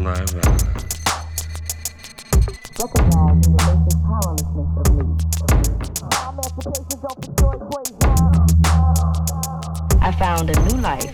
alive. 0.00 0.34
Recognizing 2.80 3.40
the 3.44 3.60
basic 3.60 3.98
powerlessness 4.08 4.70
of 4.80 4.86
me. 4.96 5.04
Emancipation 6.28 6.98
don't 7.04 7.20
destroy 7.20 7.54
I 10.00 10.12
found 10.12 10.50
a 10.50 10.56
new 10.68 10.80
life. 10.80 11.12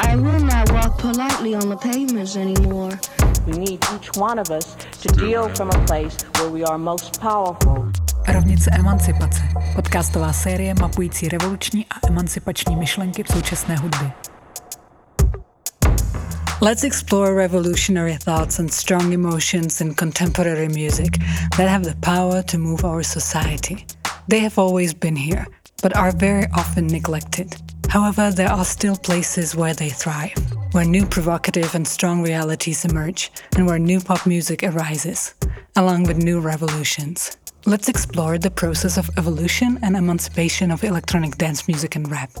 I 0.00 0.16
will 0.16 0.40
not 0.40 0.72
walk 0.72 0.98
politely 0.98 1.54
on 1.54 1.68
the 1.68 1.76
pavements 1.76 2.36
anymore. 2.36 2.98
We 3.46 3.52
need 3.58 3.84
each 3.94 4.16
one 4.16 4.38
of 4.38 4.50
us 4.50 4.76
to 5.02 5.08
deal 5.08 5.48
from 5.54 5.70
a 5.70 5.86
place 5.86 6.16
where 6.36 6.50
we 6.50 6.64
are 6.64 6.78
most 6.78 7.20
powerful. 7.20 7.92
Rovnice 8.28 8.70
emancipace. 8.78 9.42
Podcastová 9.76 10.32
série 10.32 10.74
mapující 10.74 11.28
revoluční 11.28 11.86
a 11.86 12.06
emancipační 12.06 12.76
myšlenky 12.76 13.22
v 13.22 13.28
současné 13.28 13.76
hudbě. 13.76 14.12
Let's 16.62 16.84
explore 16.84 17.34
revolutionary 17.34 18.16
thoughts 18.16 18.58
and 18.58 18.70
strong 18.70 19.14
emotions 19.14 19.80
in 19.80 19.94
contemporary 19.94 20.68
music 20.68 21.12
that 21.56 21.70
have 21.70 21.84
the 21.84 21.96
power 22.02 22.42
to 22.42 22.58
move 22.58 22.84
our 22.84 23.02
society. 23.02 23.86
They 24.28 24.40
have 24.40 24.58
always 24.58 24.92
been 24.92 25.16
here, 25.16 25.46
but 25.80 25.96
are 25.96 26.12
very 26.12 26.44
often 26.54 26.86
neglected. 26.86 27.56
However, 27.88 28.30
there 28.30 28.50
are 28.50 28.66
still 28.66 28.96
places 28.96 29.56
where 29.56 29.72
they 29.72 29.88
thrive, 29.88 30.36
where 30.72 30.84
new 30.84 31.06
provocative 31.06 31.74
and 31.74 31.88
strong 31.88 32.22
realities 32.22 32.84
emerge, 32.84 33.32
and 33.56 33.66
where 33.66 33.78
new 33.78 33.98
pop 33.98 34.26
music 34.26 34.62
arises, 34.62 35.34
along 35.76 36.02
with 36.02 36.18
new 36.18 36.40
revolutions. 36.40 37.38
Let's 37.64 37.88
explore 37.88 38.36
the 38.36 38.50
process 38.50 38.98
of 38.98 39.08
evolution 39.16 39.78
and 39.82 39.96
emancipation 39.96 40.70
of 40.70 40.84
electronic 40.84 41.38
dance 41.38 41.66
music 41.68 41.96
and 41.96 42.10
rap, 42.10 42.32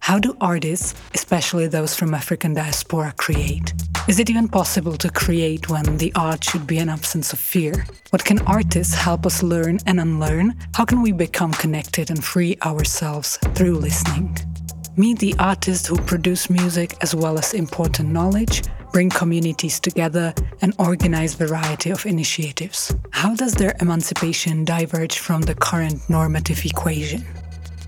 how 0.00 0.18
do 0.18 0.36
artists, 0.40 0.94
especially 1.14 1.66
those 1.66 1.94
from 1.94 2.14
African 2.14 2.54
diaspora, 2.54 3.12
create? 3.18 3.74
Is 4.08 4.18
it 4.18 4.30
even 4.30 4.48
possible 4.48 4.96
to 4.96 5.10
create 5.10 5.68
when 5.68 5.98
the 5.98 6.12
art 6.14 6.42
should 6.42 6.66
be 6.66 6.78
an 6.78 6.88
absence 6.88 7.34
of 7.34 7.38
fear? 7.38 7.84
What 8.10 8.24
can 8.24 8.38
artists 8.46 8.94
help 8.94 9.26
us 9.26 9.42
learn 9.42 9.78
and 9.86 10.00
unlearn? 10.00 10.56
How 10.74 10.86
can 10.86 11.02
we 11.02 11.12
become 11.12 11.52
connected 11.52 12.08
and 12.08 12.24
free 12.24 12.56
ourselves 12.64 13.36
through 13.54 13.78
listening? 13.78 14.34
Meet 14.96 15.18
the 15.18 15.34
artists 15.38 15.86
who 15.86 15.96
produce 15.96 16.48
music 16.48 16.96
as 17.02 17.14
well 17.14 17.38
as 17.38 17.52
important 17.52 18.08
knowledge, 18.08 18.62
bring 18.92 19.10
communities 19.10 19.78
together, 19.78 20.32
and 20.62 20.74
organize 20.78 21.34
variety 21.34 21.90
of 21.90 22.06
initiatives. 22.06 22.96
How 23.10 23.34
does 23.34 23.52
their 23.52 23.76
emancipation 23.82 24.64
diverge 24.64 25.18
from 25.18 25.42
the 25.42 25.54
current 25.54 26.08
normative 26.08 26.64
equation? 26.64 27.26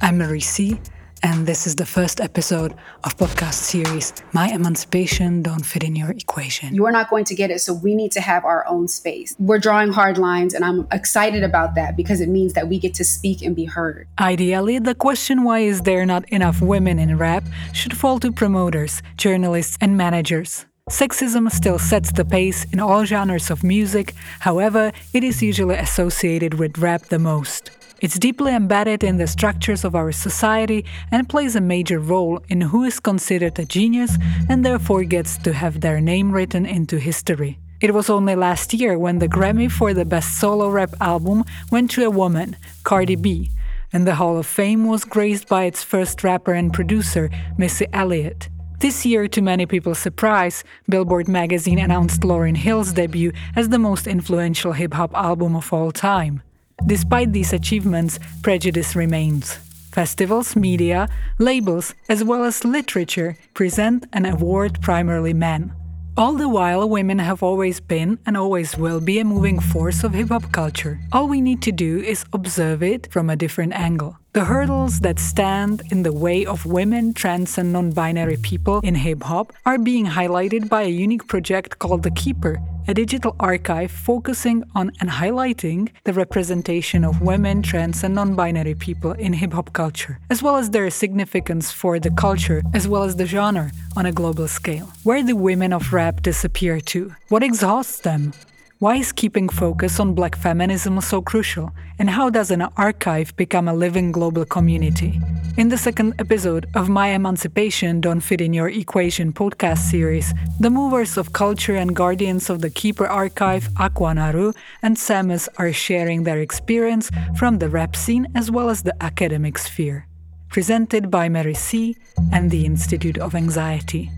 I'm 0.02 0.18
Marie 0.18 0.40
C 0.40 0.78
and 1.22 1.46
this 1.46 1.66
is 1.66 1.76
the 1.76 1.86
first 1.86 2.20
episode 2.20 2.74
of 3.04 3.16
podcast 3.16 3.54
series 3.54 4.12
My 4.32 4.48
Emancipation 4.48 5.42
Don't 5.42 5.64
Fit 5.64 5.84
in 5.84 5.96
Your 5.96 6.10
Equation. 6.10 6.74
You 6.74 6.86
are 6.86 6.92
not 6.92 7.10
going 7.10 7.24
to 7.24 7.34
get 7.34 7.50
it, 7.50 7.60
so 7.60 7.74
we 7.74 7.94
need 7.94 8.12
to 8.12 8.20
have 8.20 8.44
our 8.44 8.66
own 8.66 8.88
space. 8.88 9.34
We're 9.38 9.58
drawing 9.58 9.92
hard 9.92 10.18
lines, 10.18 10.54
and 10.54 10.64
I'm 10.64 10.86
excited 10.92 11.42
about 11.42 11.74
that 11.74 11.96
because 11.96 12.20
it 12.20 12.28
means 12.28 12.54
that 12.54 12.68
we 12.68 12.78
get 12.78 12.94
to 12.94 13.04
speak 13.04 13.42
and 13.42 13.54
be 13.54 13.64
heard. 13.64 14.08
Ideally, 14.18 14.78
the 14.78 14.94
question 14.94 15.44
why 15.44 15.60
is 15.60 15.82
there 15.82 16.06
not 16.06 16.28
enough 16.30 16.60
women 16.60 16.98
in 16.98 17.16
rap 17.18 17.44
should 17.72 17.96
fall 17.96 18.18
to 18.20 18.32
promoters, 18.32 19.02
journalists, 19.16 19.76
and 19.80 19.96
managers. 19.96 20.66
Sexism 20.88 21.50
still 21.52 21.78
sets 21.78 22.10
the 22.12 22.24
pace 22.24 22.64
in 22.72 22.80
all 22.80 23.04
genres 23.04 23.50
of 23.50 23.62
music, 23.62 24.14
however, 24.40 24.92
it 25.12 25.22
is 25.22 25.42
usually 25.42 25.76
associated 25.76 26.54
with 26.54 26.78
rap 26.78 27.02
the 27.06 27.18
most. 27.18 27.70
It's 28.00 28.18
deeply 28.18 28.54
embedded 28.54 29.04
in 29.04 29.18
the 29.18 29.26
structures 29.26 29.84
of 29.84 29.94
our 29.94 30.10
society 30.10 30.86
and 31.12 31.28
plays 31.28 31.54
a 31.54 31.60
major 31.60 31.98
role 31.98 32.42
in 32.48 32.62
who 32.62 32.82
is 32.84 32.98
considered 32.98 33.58
a 33.58 33.66
genius 33.66 34.16
and 34.48 34.64
therefore 34.64 35.04
gets 35.04 35.36
to 35.38 35.52
have 35.52 35.82
their 35.82 36.00
name 36.00 36.32
written 36.32 36.64
into 36.64 36.96
history. 36.98 37.58
It 37.82 37.92
was 37.92 38.08
only 38.08 38.34
last 38.34 38.72
year 38.72 38.98
when 38.98 39.18
the 39.18 39.28
Grammy 39.28 39.70
for 39.70 39.92
the 39.92 40.06
Best 40.06 40.38
Solo 40.38 40.70
Rap 40.70 40.94
Album 40.98 41.44
went 41.70 41.90
to 41.90 42.04
a 42.04 42.10
woman, 42.10 42.56
Cardi 42.84 43.16
B, 43.16 43.50
and 43.92 44.06
the 44.06 44.14
Hall 44.14 44.38
of 44.38 44.46
Fame 44.46 44.86
was 44.86 45.04
graced 45.04 45.46
by 45.46 45.64
its 45.64 45.84
first 45.84 46.24
rapper 46.24 46.54
and 46.54 46.72
producer, 46.72 47.28
Missy 47.58 47.86
Elliott. 47.92 48.48
This 48.78 49.04
year, 49.04 49.28
to 49.28 49.42
many 49.42 49.66
people's 49.66 49.98
surprise, 49.98 50.64
Billboard 50.88 51.28
magazine 51.28 51.78
announced 51.78 52.22
Lauryn 52.22 52.56
Hill's 52.56 52.94
debut 52.94 53.32
as 53.54 53.68
the 53.68 53.78
most 53.78 54.06
influential 54.06 54.72
hip 54.72 54.94
hop 54.94 55.14
album 55.14 55.54
of 55.54 55.70
all 55.70 55.92
time. 55.92 56.42
Despite 56.86 57.32
these 57.32 57.52
achievements, 57.52 58.18
prejudice 58.42 58.96
remains. 58.96 59.58
Festivals, 59.92 60.56
media, 60.56 61.08
labels, 61.38 61.94
as 62.08 62.22
well 62.24 62.44
as 62.44 62.64
literature 62.64 63.36
present 63.54 64.06
and 64.12 64.26
award 64.26 64.80
primarily 64.80 65.34
men. 65.34 65.72
All 66.16 66.34
the 66.34 66.48
while, 66.48 66.88
women 66.88 67.18
have 67.18 67.42
always 67.42 67.80
been 67.80 68.18
and 68.26 68.36
always 68.36 68.76
will 68.76 69.00
be 69.00 69.20
a 69.20 69.24
moving 69.24 69.58
force 69.58 70.04
of 70.04 70.12
hip 70.12 70.28
hop 70.28 70.52
culture. 70.52 71.00
All 71.12 71.28
we 71.28 71.40
need 71.40 71.62
to 71.62 71.72
do 71.72 71.98
is 71.98 72.24
observe 72.32 72.82
it 72.82 73.10
from 73.10 73.30
a 73.30 73.36
different 73.36 73.72
angle. 73.72 74.18
The 74.32 74.44
hurdles 74.44 75.00
that 75.00 75.18
stand 75.18 75.82
in 75.90 76.02
the 76.02 76.12
way 76.12 76.44
of 76.44 76.66
women, 76.66 77.14
trans, 77.14 77.58
and 77.58 77.72
non 77.72 77.92
binary 77.92 78.36
people 78.36 78.80
in 78.80 78.94
hip 78.94 79.22
hop 79.22 79.52
are 79.64 79.78
being 79.78 80.06
highlighted 80.06 80.68
by 80.68 80.82
a 80.82 80.88
unique 80.88 81.26
project 81.26 81.78
called 81.78 82.02
The 82.02 82.10
Keeper, 82.12 82.60
a 82.88 82.94
digital 82.94 83.36
archive 83.38 83.90
focusing 83.90 84.64
on 84.74 84.90
and 85.00 85.10
highlighting 85.10 85.90
the 86.04 86.12
representation 86.12 87.04
of 87.04 87.20
women, 87.20 87.62
trans, 87.62 88.04
and 88.04 88.14
non 88.14 88.34
binary 88.34 88.74
people 88.74 89.12
in 89.12 89.32
hip 89.32 89.52
hop 89.52 89.72
culture, 89.72 90.18
as 90.30 90.42
well 90.42 90.56
as 90.56 90.70
their 90.70 90.90
significance 90.90 91.70
for 91.70 91.98
the 91.98 92.10
culture 92.10 92.62
as 92.74 92.86
well 92.88 93.04
as 93.04 93.16
the 93.16 93.26
genre 93.26 93.70
on 93.96 94.06
a 94.06 94.12
global 94.12 94.48
scale. 94.48 94.88
Where 95.02 95.22
do 95.22 95.36
women 95.36 95.72
of 95.72 95.92
rap 95.92 96.22
disappear 96.22 96.80
to? 96.92 97.14
What 97.28 97.42
exhausts 97.42 98.00
them? 98.00 98.32
Why 98.80 98.96
is 98.96 99.12
keeping 99.12 99.50
focus 99.50 100.00
on 100.00 100.14
black 100.14 100.34
feminism 100.34 100.98
so 101.02 101.20
crucial? 101.20 101.70
And 101.98 102.08
how 102.08 102.30
does 102.30 102.50
an 102.50 102.62
archive 102.78 103.36
become 103.36 103.68
a 103.68 103.74
living 103.74 104.10
global 104.10 104.46
community? 104.46 105.20
In 105.58 105.68
the 105.68 105.76
second 105.76 106.14
episode 106.18 106.64
of 106.74 106.88
My 106.88 107.08
Emancipation 107.08 108.00
Don't 108.00 108.22
Fit 108.22 108.40
in 108.40 108.54
Your 108.54 108.70
Equation 108.70 109.34
podcast 109.34 109.90
series, 109.90 110.32
the 110.60 110.70
movers 110.70 111.18
of 111.18 111.34
culture 111.34 111.76
and 111.76 111.94
guardians 111.94 112.48
of 112.48 112.62
the 112.62 112.70
Keeper 112.70 113.06
Archive, 113.06 113.68
Akua 113.74 114.14
Naru, 114.14 114.54
and 114.80 114.96
Sammus 114.96 115.46
are 115.58 115.74
sharing 115.74 116.24
their 116.24 116.40
experience 116.40 117.10
from 117.36 117.58
the 117.58 117.68
rap 117.68 117.94
scene 117.94 118.28
as 118.34 118.50
well 118.50 118.70
as 118.70 118.82
the 118.82 118.96
academic 119.02 119.58
sphere. 119.58 120.06
Presented 120.48 121.10
by 121.10 121.28
Mary 121.28 121.52
C. 121.52 121.96
and 122.32 122.50
the 122.50 122.64
Institute 122.64 123.18
of 123.18 123.34
Anxiety. 123.34 124.10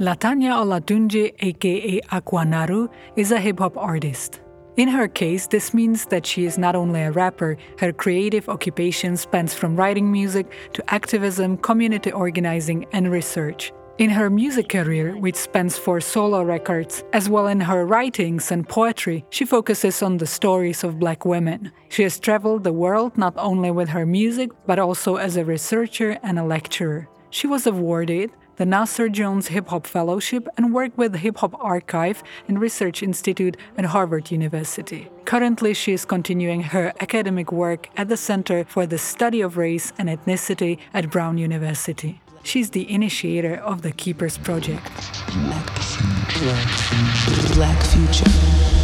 Latanya 0.00 0.56
Olatunji, 0.56 1.34
aka 1.40 2.00
Akua 2.10 2.48
Naru, 2.48 2.88
is 3.16 3.32
a 3.32 3.38
hip 3.38 3.58
hop 3.58 3.76
artist. 3.76 4.40
In 4.78 4.88
her 4.88 5.06
case, 5.06 5.46
this 5.46 5.74
means 5.74 6.06
that 6.06 6.24
she 6.24 6.46
is 6.46 6.56
not 6.56 6.74
only 6.74 7.02
a 7.02 7.12
rapper, 7.12 7.58
her 7.78 7.92
creative 7.92 8.48
occupation 8.48 9.14
spans 9.18 9.52
from 9.52 9.76
writing 9.76 10.10
music 10.10 10.46
to 10.72 10.82
activism, 10.90 11.58
community 11.58 12.10
organizing, 12.12 12.86
and 12.92 13.12
research. 13.12 13.74
In 13.98 14.08
her 14.08 14.30
music 14.30 14.70
career, 14.70 15.18
which 15.18 15.36
spans 15.36 15.76
four 15.76 16.00
solo 16.00 16.42
records, 16.42 17.04
as 17.12 17.28
well 17.28 17.48
in 17.48 17.60
her 17.60 17.84
writings 17.84 18.50
and 18.50 18.66
poetry, 18.66 19.26
she 19.28 19.44
focuses 19.44 20.02
on 20.02 20.16
the 20.16 20.26
stories 20.26 20.82
of 20.82 20.98
black 20.98 21.26
women. 21.26 21.72
She 21.90 22.04
has 22.04 22.18
traveled 22.18 22.64
the 22.64 22.72
world 22.72 23.18
not 23.18 23.34
only 23.36 23.70
with 23.70 23.90
her 23.90 24.06
music, 24.06 24.50
but 24.66 24.78
also 24.78 25.16
as 25.16 25.36
a 25.36 25.44
researcher 25.44 26.18
and 26.22 26.38
a 26.38 26.44
lecturer. 26.44 27.06
She 27.28 27.46
was 27.46 27.66
awarded 27.66 28.32
the 28.60 28.66
Nasir 28.66 29.08
Jones 29.08 29.46
Hip 29.46 29.68
Hop 29.68 29.86
Fellowship 29.86 30.46
and 30.58 30.74
worked 30.74 30.98
with 30.98 31.12
the 31.12 31.18
Hip 31.18 31.38
Hop 31.38 31.54
Archive 31.64 32.22
and 32.46 32.60
Research 32.60 33.02
Institute 33.02 33.56
at 33.78 33.86
Harvard 33.86 34.30
University. 34.30 35.08
Currently, 35.24 35.72
she 35.72 35.94
is 35.94 36.04
continuing 36.04 36.64
her 36.64 36.92
academic 37.00 37.52
work 37.52 37.88
at 37.96 38.10
the 38.10 38.18
Center 38.18 38.66
for 38.66 38.84
the 38.84 38.98
Study 38.98 39.40
of 39.40 39.56
Race 39.56 39.94
and 39.96 40.10
Ethnicity 40.10 40.76
at 40.92 41.10
Brown 41.10 41.38
University. 41.38 42.20
She's 42.42 42.68
the 42.68 42.84
initiator 42.92 43.54
of 43.54 43.80
the 43.80 43.92
Keepers 43.92 44.36
Project. 44.36 44.84
Black 45.32 45.70
future. 45.78 47.54
Black 47.54 47.82
future. 47.82 48.79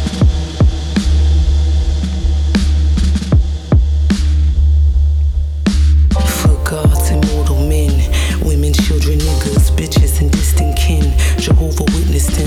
Children, 8.73 9.19
niggas, 9.19 9.71
bitches, 9.71 10.21
and 10.21 10.31
distant 10.31 10.77
kin. 10.77 11.13
Jehovah 11.37 11.85
witnessed 11.95 12.37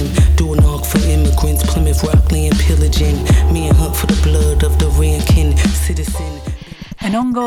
ark 0.64 0.84
for 0.84 0.99
immigrants, 1.08 1.62
Plymouth 1.64 2.02
pillaging. 2.61 3.17
Me 3.52 3.69
and 3.69 3.76
Hunt 3.76 3.96
for 3.96 4.06
the 4.06 4.20
blood 4.22 4.62
of 4.62 4.78
the 4.78 4.88
Rankin 5.00 5.56
citizen. 5.56 6.40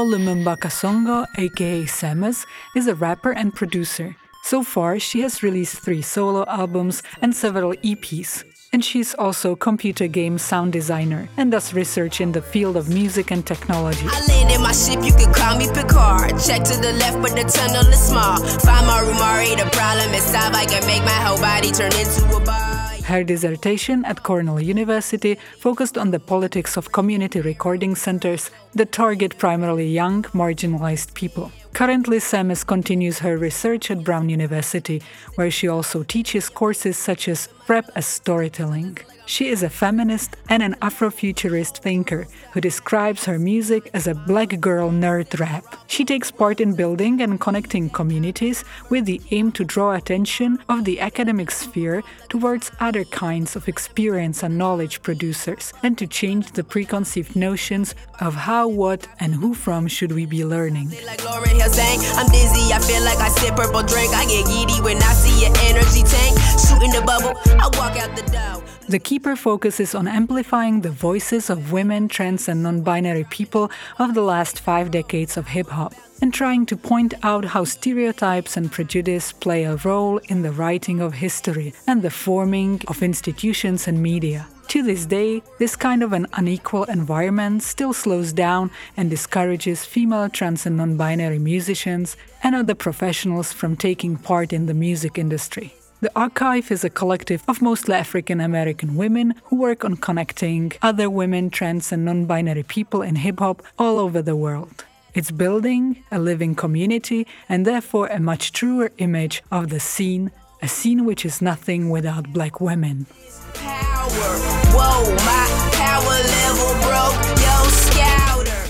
Lumumba 0.06 0.58
Kasongo, 0.58 1.26
aka 1.38 1.84
Sammus, 1.86 2.46
is 2.76 2.88
a 2.88 2.96
rapper 2.96 3.32
and 3.32 3.54
producer. 3.54 4.16
So 4.44 4.64
far, 4.64 5.00
she 5.00 5.22
has 5.22 5.42
released 5.44 5.80
three 5.80 6.02
solo 6.02 6.44
albums 6.48 7.02
and 7.22 7.36
several 7.36 7.74
EPs. 7.84 8.53
And 8.74 8.84
she's 8.84 9.14
also 9.14 9.56
computer 9.56 10.08
game 10.08 10.38
sound 10.38 10.74
designer 10.74 11.30
and 11.38 11.52
does 11.52 11.74
research 11.74 12.20
in 12.20 12.32
the 12.32 12.42
field 12.42 12.76
of 12.76 12.90
music 12.90 13.32
and 13.32 13.46
technology. 13.46 14.06
I 14.10 14.26
landed 14.28 14.60
my 14.60 14.74
ship, 14.74 15.00
you 15.06 15.14
can 15.14 15.32
call 15.32 15.58
me 15.58 15.68
Picard. 15.68 16.32
Check 16.42 16.64
to 16.64 16.76
the 16.82 16.94
left, 17.00 17.22
but 17.22 17.32
the 17.32 17.44
tunnel 17.44 17.88
is 17.94 18.00
small. 18.00 18.38
Find 18.38 18.88
my 18.88 19.00
room, 19.02 19.14
the 19.58 19.70
problem 19.72 20.14
is 20.14 20.24
solved. 20.24 20.56
I 20.56 20.66
can 20.66 20.86
make 20.88 21.04
my 21.04 21.20
whole 21.26 21.40
body 21.40 21.72
turn 21.72 21.94
into 21.94 22.22
a. 22.36 23.04
Her 23.04 23.24
dissertation 23.24 24.06
at 24.06 24.24
Cornell 24.24 24.62
University 24.62 25.38
focused 25.60 25.98
on 25.98 26.12
the 26.12 26.20
politics 26.20 26.78
of 26.78 26.94
community 26.94 27.42
recording 27.42 27.96
centers 27.96 28.50
that 28.74 28.92
target 28.92 29.38
primarily 29.38 29.88
young, 29.88 30.24
marginalized 30.34 31.14
people. 31.14 31.52
Currently, 31.74 32.20
Sammus 32.20 32.64
continues 32.64 33.20
her 33.20 33.36
research 33.36 33.90
at 33.90 34.04
Brown 34.04 34.30
University, 34.30 35.02
where 35.36 35.50
she 35.50 35.68
also 35.68 36.04
teaches 36.04 36.48
courses 36.48 36.98
such 36.98 37.28
as 37.28 37.50
Rap 37.68 37.90
as 37.96 38.06
Storytelling. 38.06 39.00
She 39.26 39.48
is 39.48 39.64
a 39.64 39.70
feminist 39.70 40.36
and 40.50 40.62
an 40.62 40.76
Afrofuturist 40.82 41.78
thinker 41.78 42.28
who 42.52 42.60
describes 42.60 43.24
her 43.26 43.40
music 43.40 43.90
as 43.94 44.06
a 44.06 44.14
black 44.14 44.60
girl 44.60 44.92
nerd 44.92 45.40
rap. 45.40 45.64
She 45.88 46.04
takes 46.04 46.30
part 46.30 46.60
in 46.60 46.76
building 46.76 47.22
and 47.22 47.40
connecting 47.40 47.90
communities 47.90 48.66
with 48.90 49.06
the 49.06 49.22
aim 49.32 49.54
to 49.54 49.64
draw 49.64 49.94
attention 49.94 50.60
of 50.68 50.84
the 50.84 51.00
academic 51.00 51.52
sphere 51.52 52.04
towards 52.28 52.72
other 52.82 53.06
kinds 53.06 53.56
of 53.56 53.68
experience 53.70 54.44
and 54.44 54.58
knowledge 54.58 55.02
producers 55.02 55.74
and 55.84 55.98
to 55.98 56.06
change 56.06 56.52
the 56.52 56.64
preconceived 56.64 57.36
notions 57.36 57.96
of 58.20 58.36
how, 58.36 58.68
what, 58.68 59.08
and 59.22 59.36
who 59.36 59.54
from 59.54 59.88
should 59.88 60.12
we 60.12 60.26
be 60.26 60.44
learning. 60.44 60.92
Like 61.06 61.24
I'm 61.66 62.28
dizzy, 62.28 62.74
I 62.74 62.80
feel 62.80 63.02
like 63.06 63.20
I 63.20 63.30
sip 63.30 63.56
purple 63.56 63.84
drink. 63.84 64.14
I 64.14 64.26
get 64.26 64.46
giddy 64.48 64.82
when 64.82 64.98
I 64.98 65.14
see 65.14 65.46
your 65.46 65.56
energy 65.64 66.04
tank. 66.04 66.38
Shooting 66.60 66.92
the 66.92 67.02
bubble, 67.06 67.40
I 67.58 67.70
walk 67.80 67.98
out 67.98 68.14
the 68.18 68.24
door. 68.30 68.62
The 68.90 69.00
Keeper 69.00 69.38
focuses 69.38 69.96
on 69.96 70.06
amplifying 70.06 70.82
the 70.82 70.92
voices 70.92 71.50
of 71.50 71.72
women, 71.72 72.10
trans, 72.10 72.50
and 72.50 72.64
non 72.64 72.82
binary 72.82 73.24
people 73.30 73.72
of 73.98 74.14
the 74.14 74.22
last 74.22 74.60
five 74.60 74.92
decades 74.92 75.38
of 75.38 75.48
hip 75.48 75.70
hop, 75.70 75.94
and 76.22 76.34
trying 76.34 76.66
to 76.66 76.76
point 76.76 77.14
out 77.24 77.46
how 77.46 77.64
stereotypes 77.64 78.58
and 78.58 78.70
prejudice 78.70 79.32
play 79.32 79.64
a 79.64 79.78
role 79.78 80.18
in 80.28 80.42
the 80.42 80.52
writing 80.52 81.00
of 81.00 81.14
history 81.14 81.74
and 81.88 82.02
the 82.02 82.12
forming 82.12 82.82
of 82.90 83.02
institutions 83.02 83.88
and 83.88 84.04
media. 84.04 84.48
To 84.74 84.82
this 84.82 85.06
day, 85.06 85.44
this 85.60 85.76
kind 85.76 86.02
of 86.02 86.14
an 86.14 86.26
unequal 86.34 86.86
environment 86.86 87.62
still 87.62 87.94
slows 87.94 88.34
down 88.34 88.72
and 88.98 89.08
discourages 89.08 89.86
female 89.86 90.30
trans 90.30 90.66
and 90.66 90.78
non 90.78 90.98
binary 90.98 91.38
musicians 91.38 92.18
and 92.42 92.56
other 92.56 92.74
professionals 92.74 93.54
from 93.54 93.78
taking 93.78 94.18
part 94.18 94.52
in 94.52 94.66
the 94.66 94.74
music 94.74 95.20
industry. 95.20 95.76
The 96.02 96.12
Archive 96.16 96.72
is 96.72 96.84
a 96.84 96.90
collective 96.90 97.44
of 97.48 97.62
mostly 97.62 97.94
African 97.94 98.42
American 98.42 98.96
women 98.96 99.36
who 99.44 99.58
work 99.58 99.86
on 99.86 99.96
connecting 99.96 100.72
other 100.82 101.08
women, 101.08 101.52
trans, 101.52 101.92
and 101.92 102.04
non 102.04 102.26
binary 102.26 102.64
people 102.64 103.04
in 103.04 103.18
hip 103.18 103.42
hop 103.42 103.62
all 103.78 104.00
over 104.00 104.24
the 104.24 104.36
world. 104.36 104.86
It's 105.14 105.30
building 105.30 106.04
a 106.12 106.18
living 106.18 106.56
community 106.56 107.28
and 107.48 107.64
therefore 107.64 108.08
a 108.08 108.20
much 108.20 108.52
truer 108.52 108.92
image 108.98 109.44
of 109.52 109.70
the 109.70 109.80
scene, 109.80 110.32
a 110.64 110.68
scene 110.68 111.04
which 111.04 111.26
is 111.26 111.42
nothing 111.42 111.90
without 111.90 112.32
black 112.32 112.62
women. 112.62 113.06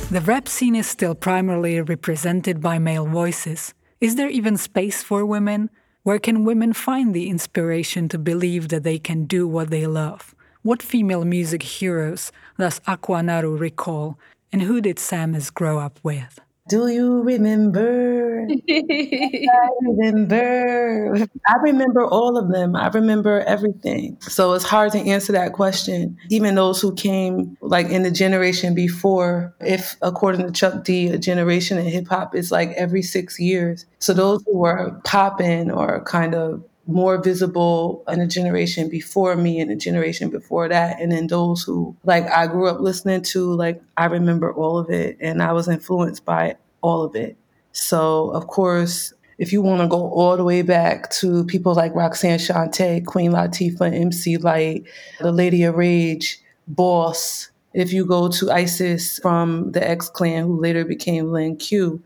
The 0.09 0.23
rap 0.25 0.47
scene 0.47 0.75
is 0.75 0.87
still 0.87 1.13
primarily 1.13 1.79
represented 1.81 2.61
by 2.61 2.79
male 2.79 3.05
voices. 3.05 3.75
Is 4.01 4.15
there 4.15 4.29
even 4.29 4.57
space 4.57 5.03
for 5.03 5.23
women? 5.23 5.69
Where 6.01 6.17
can 6.17 6.45
women 6.45 6.73
find 6.73 7.13
the 7.13 7.29
inspiration 7.29 8.09
to 8.09 8.17
believe 8.17 8.69
that 8.69 8.81
they 8.81 8.97
can 8.97 9.25
do 9.25 9.47
what 9.47 9.69
they 9.69 9.85
love? 9.85 10.33
What 10.63 10.81
female 10.81 11.25
music 11.25 11.61
heroes 11.61 12.31
does 12.57 12.79
Akua 12.87 13.23
Naru 13.23 13.55
recall, 13.55 14.17
and 14.51 14.63
who 14.63 14.81
did 14.81 14.97
Sammus 14.97 15.53
grow 15.53 15.77
up 15.77 15.99
with? 16.01 16.39
Do 16.69 16.87
you 16.87 17.21
remember? 17.23 18.47
I 18.49 19.69
remember. 19.81 21.27
I 21.45 21.55
remember 21.61 22.05
all 22.05 22.37
of 22.37 22.51
them. 22.51 22.75
I 22.75 22.87
remember 22.87 23.41
everything. 23.41 24.17
So 24.21 24.53
it's 24.53 24.63
hard 24.63 24.93
to 24.93 24.99
answer 24.99 25.33
that 25.33 25.51
question. 25.53 26.17
Even 26.29 26.55
those 26.55 26.81
who 26.81 26.95
came 26.95 27.57
like 27.61 27.87
in 27.89 28.03
the 28.03 28.11
generation 28.11 28.73
before, 28.75 29.53
if 29.59 29.97
according 30.01 30.45
to 30.45 30.53
Chuck 30.53 30.85
D, 30.85 31.07
a 31.09 31.17
generation 31.17 31.77
in 31.77 31.85
hip 31.85 32.07
hop 32.07 32.33
is 32.33 32.49
like 32.51 32.69
every 32.71 33.01
six 33.01 33.39
years. 33.39 33.85
So 33.99 34.13
those 34.13 34.41
who 34.45 34.57
were 34.57 34.99
popping 35.03 35.69
or 35.69 36.01
kind 36.05 36.33
of 36.33 36.63
more 36.85 37.21
visible 37.21 38.03
in 38.07 38.19
a 38.19 38.27
generation 38.27 38.89
before 38.89 39.35
me 39.35 39.59
and 39.59 39.71
a 39.71 39.75
generation 39.75 40.29
before 40.29 40.67
that. 40.67 40.99
And 40.99 41.11
then 41.11 41.27
those 41.27 41.63
who, 41.63 41.95
like, 42.03 42.25
I 42.29 42.47
grew 42.47 42.67
up 42.67 42.79
listening 42.79 43.21
to, 43.23 43.53
like, 43.53 43.81
I 43.95 44.05
remember 44.05 44.53
all 44.53 44.77
of 44.77 44.89
it 44.89 45.17
and 45.21 45.41
I 45.41 45.53
was 45.53 45.67
influenced 45.67 46.25
by 46.25 46.57
all 46.81 47.03
of 47.03 47.15
it. 47.15 47.37
So, 47.71 48.31
of 48.31 48.47
course, 48.47 49.13
if 49.37 49.51
you 49.51 49.61
want 49.61 49.81
to 49.81 49.87
go 49.87 50.09
all 50.11 50.37
the 50.37 50.43
way 50.43 50.61
back 50.61 51.09
to 51.11 51.45
people 51.45 51.73
like 51.73 51.95
Roxanne 51.95 52.37
Shante, 52.37 53.05
Queen 53.05 53.31
Latifah, 53.31 53.93
MC 53.93 54.37
Lyte, 54.37 54.83
The 55.19 55.31
Lady 55.31 55.63
of 55.63 55.75
Rage, 55.75 56.39
Boss, 56.67 57.49
if 57.73 57.91
you 57.91 58.05
go 58.05 58.29
to 58.29 58.51
Isis 58.51 59.19
from 59.19 59.71
the 59.71 59.85
X 59.87 60.09
Clan, 60.09 60.43
who 60.43 60.61
later 60.61 60.85
became 60.85 61.31
Lin 61.31 61.57
Que, 61.57 61.99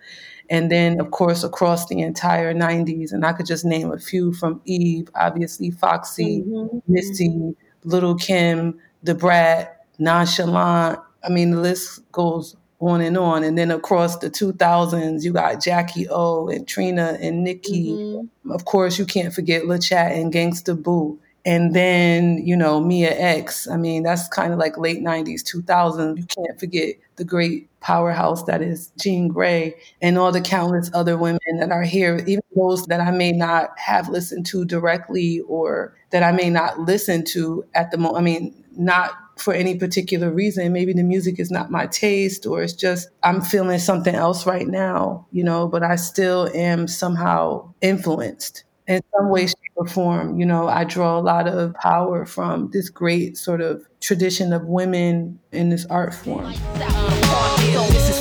and 0.49 0.71
then, 0.71 0.99
of 0.99 1.11
course, 1.11 1.43
across 1.43 1.87
the 1.87 1.99
entire 1.99 2.53
90s. 2.53 3.11
And 3.11 3.25
I 3.25 3.33
could 3.33 3.45
just 3.45 3.65
name 3.65 3.91
a 3.91 3.97
few 3.97 4.33
from 4.33 4.61
Eve, 4.65 5.09
obviously, 5.15 5.71
Foxy, 5.71 6.41
mm-hmm. 6.41 6.79
Missy, 6.87 7.55
Little 7.83 8.15
Kim, 8.15 8.79
The 9.03 9.15
Brat, 9.15 9.85
Nonchalant. 9.99 10.99
I 11.23 11.29
mean, 11.29 11.51
the 11.51 11.59
list 11.59 12.09
goes 12.11 12.55
on 12.79 13.01
and 13.01 13.17
on. 13.17 13.43
And 13.43 13.57
then 13.57 13.71
across 13.71 14.17
the 14.17 14.29
2000s, 14.29 15.23
you 15.23 15.33
got 15.33 15.61
Jackie 15.61 16.07
O 16.09 16.47
and 16.47 16.67
Trina 16.67 17.17
and 17.21 17.43
Nicki. 17.43 17.91
Mm-hmm. 17.91 18.51
Of 18.51 18.65
course, 18.65 18.97
you 18.97 19.05
can't 19.05 19.33
forget 19.33 19.67
La 19.67 19.77
Chat 19.77 20.13
and 20.13 20.31
Gangsta 20.31 20.81
Boo. 20.81 21.19
And 21.45 21.73
then, 21.73 22.45
you 22.45 22.57
know, 22.57 22.81
Mia 22.81 23.17
X. 23.17 23.69
I 23.69 23.77
mean, 23.77 24.03
that's 24.03 24.27
kind 24.27 24.51
of 24.51 24.59
like 24.59 24.77
late 24.77 25.01
90s, 25.01 25.43
2000s. 25.43 26.17
You 26.17 26.25
can't 26.25 26.59
forget 26.59 26.95
the 27.15 27.23
great 27.23 27.69
powerhouse 27.87 28.43
that 28.43 28.61
is 28.61 28.91
Jean 28.99 29.31
Grae 29.33 29.73
and 30.01 30.17
all 30.17 30.33
the 30.33 30.41
countless 30.41 30.91
other 30.93 31.17
women 31.17 31.39
that 31.57 31.71
are 31.71 31.83
here, 31.83 32.21
even 32.27 32.43
those 32.53 32.85
that 32.87 32.99
I 32.99 33.11
may 33.11 33.31
not 33.31 33.69
have 33.79 34.09
listened 34.09 34.45
to 34.47 34.65
directly 34.65 35.39
or 35.47 35.95
that 36.09 36.21
I 36.21 36.33
may 36.33 36.49
not 36.49 36.81
listen 36.81 37.23
to 37.27 37.63
at 37.73 37.91
the 37.91 37.97
moment. 37.97 38.17
I 38.17 38.21
mean, 38.21 38.63
not 38.75 39.11
for 39.37 39.53
any 39.53 39.77
particular 39.77 40.29
reason. 40.29 40.73
Maybe 40.73 40.91
the 40.91 41.03
music 41.03 41.39
is 41.39 41.49
not 41.49 41.71
my 41.71 41.87
taste 41.87 42.45
or 42.45 42.61
it's 42.61 42.73
just 42.73 43.07
I'm 43.23 43.39
feeling 43.39 43.79
something 43.79 44.15
else 44.15 44.45
right 44.45 44.67
now, 44.67 45.25
you 45.31 45.45
know, 45.45 45.69
but 45.69 45.81
I 45.81 45.95
still 45.95 46.49
am 46.53 46.89
somehow 46.89 47.73
influenced 47.79 48.65
in 48.87 49.01
some 49.15 49.29
way, 49.29 49.47
shape, 49.47 49.55
or 49.75 49.87
form. 49.87 50.37
You 50.37 50.45
know, 50.45 50.67
I 50.67 50.83
draw 50.83 51.17
a 51.17 51.21
lot 51.21 51.47
of 51.47 51.73
power 51.75 52.25
from 52.25 52.69
this 52.73 52.89
great 52.89 53.37
sort 53.37 53.61
of 53.61 53.87
tradition 54.01 54.51
of 54.51 54.65
women 54.65 55.39
in 55.53 55.69
this 55.69 55.85
art 55.85 56.13
form. 56.13 56.53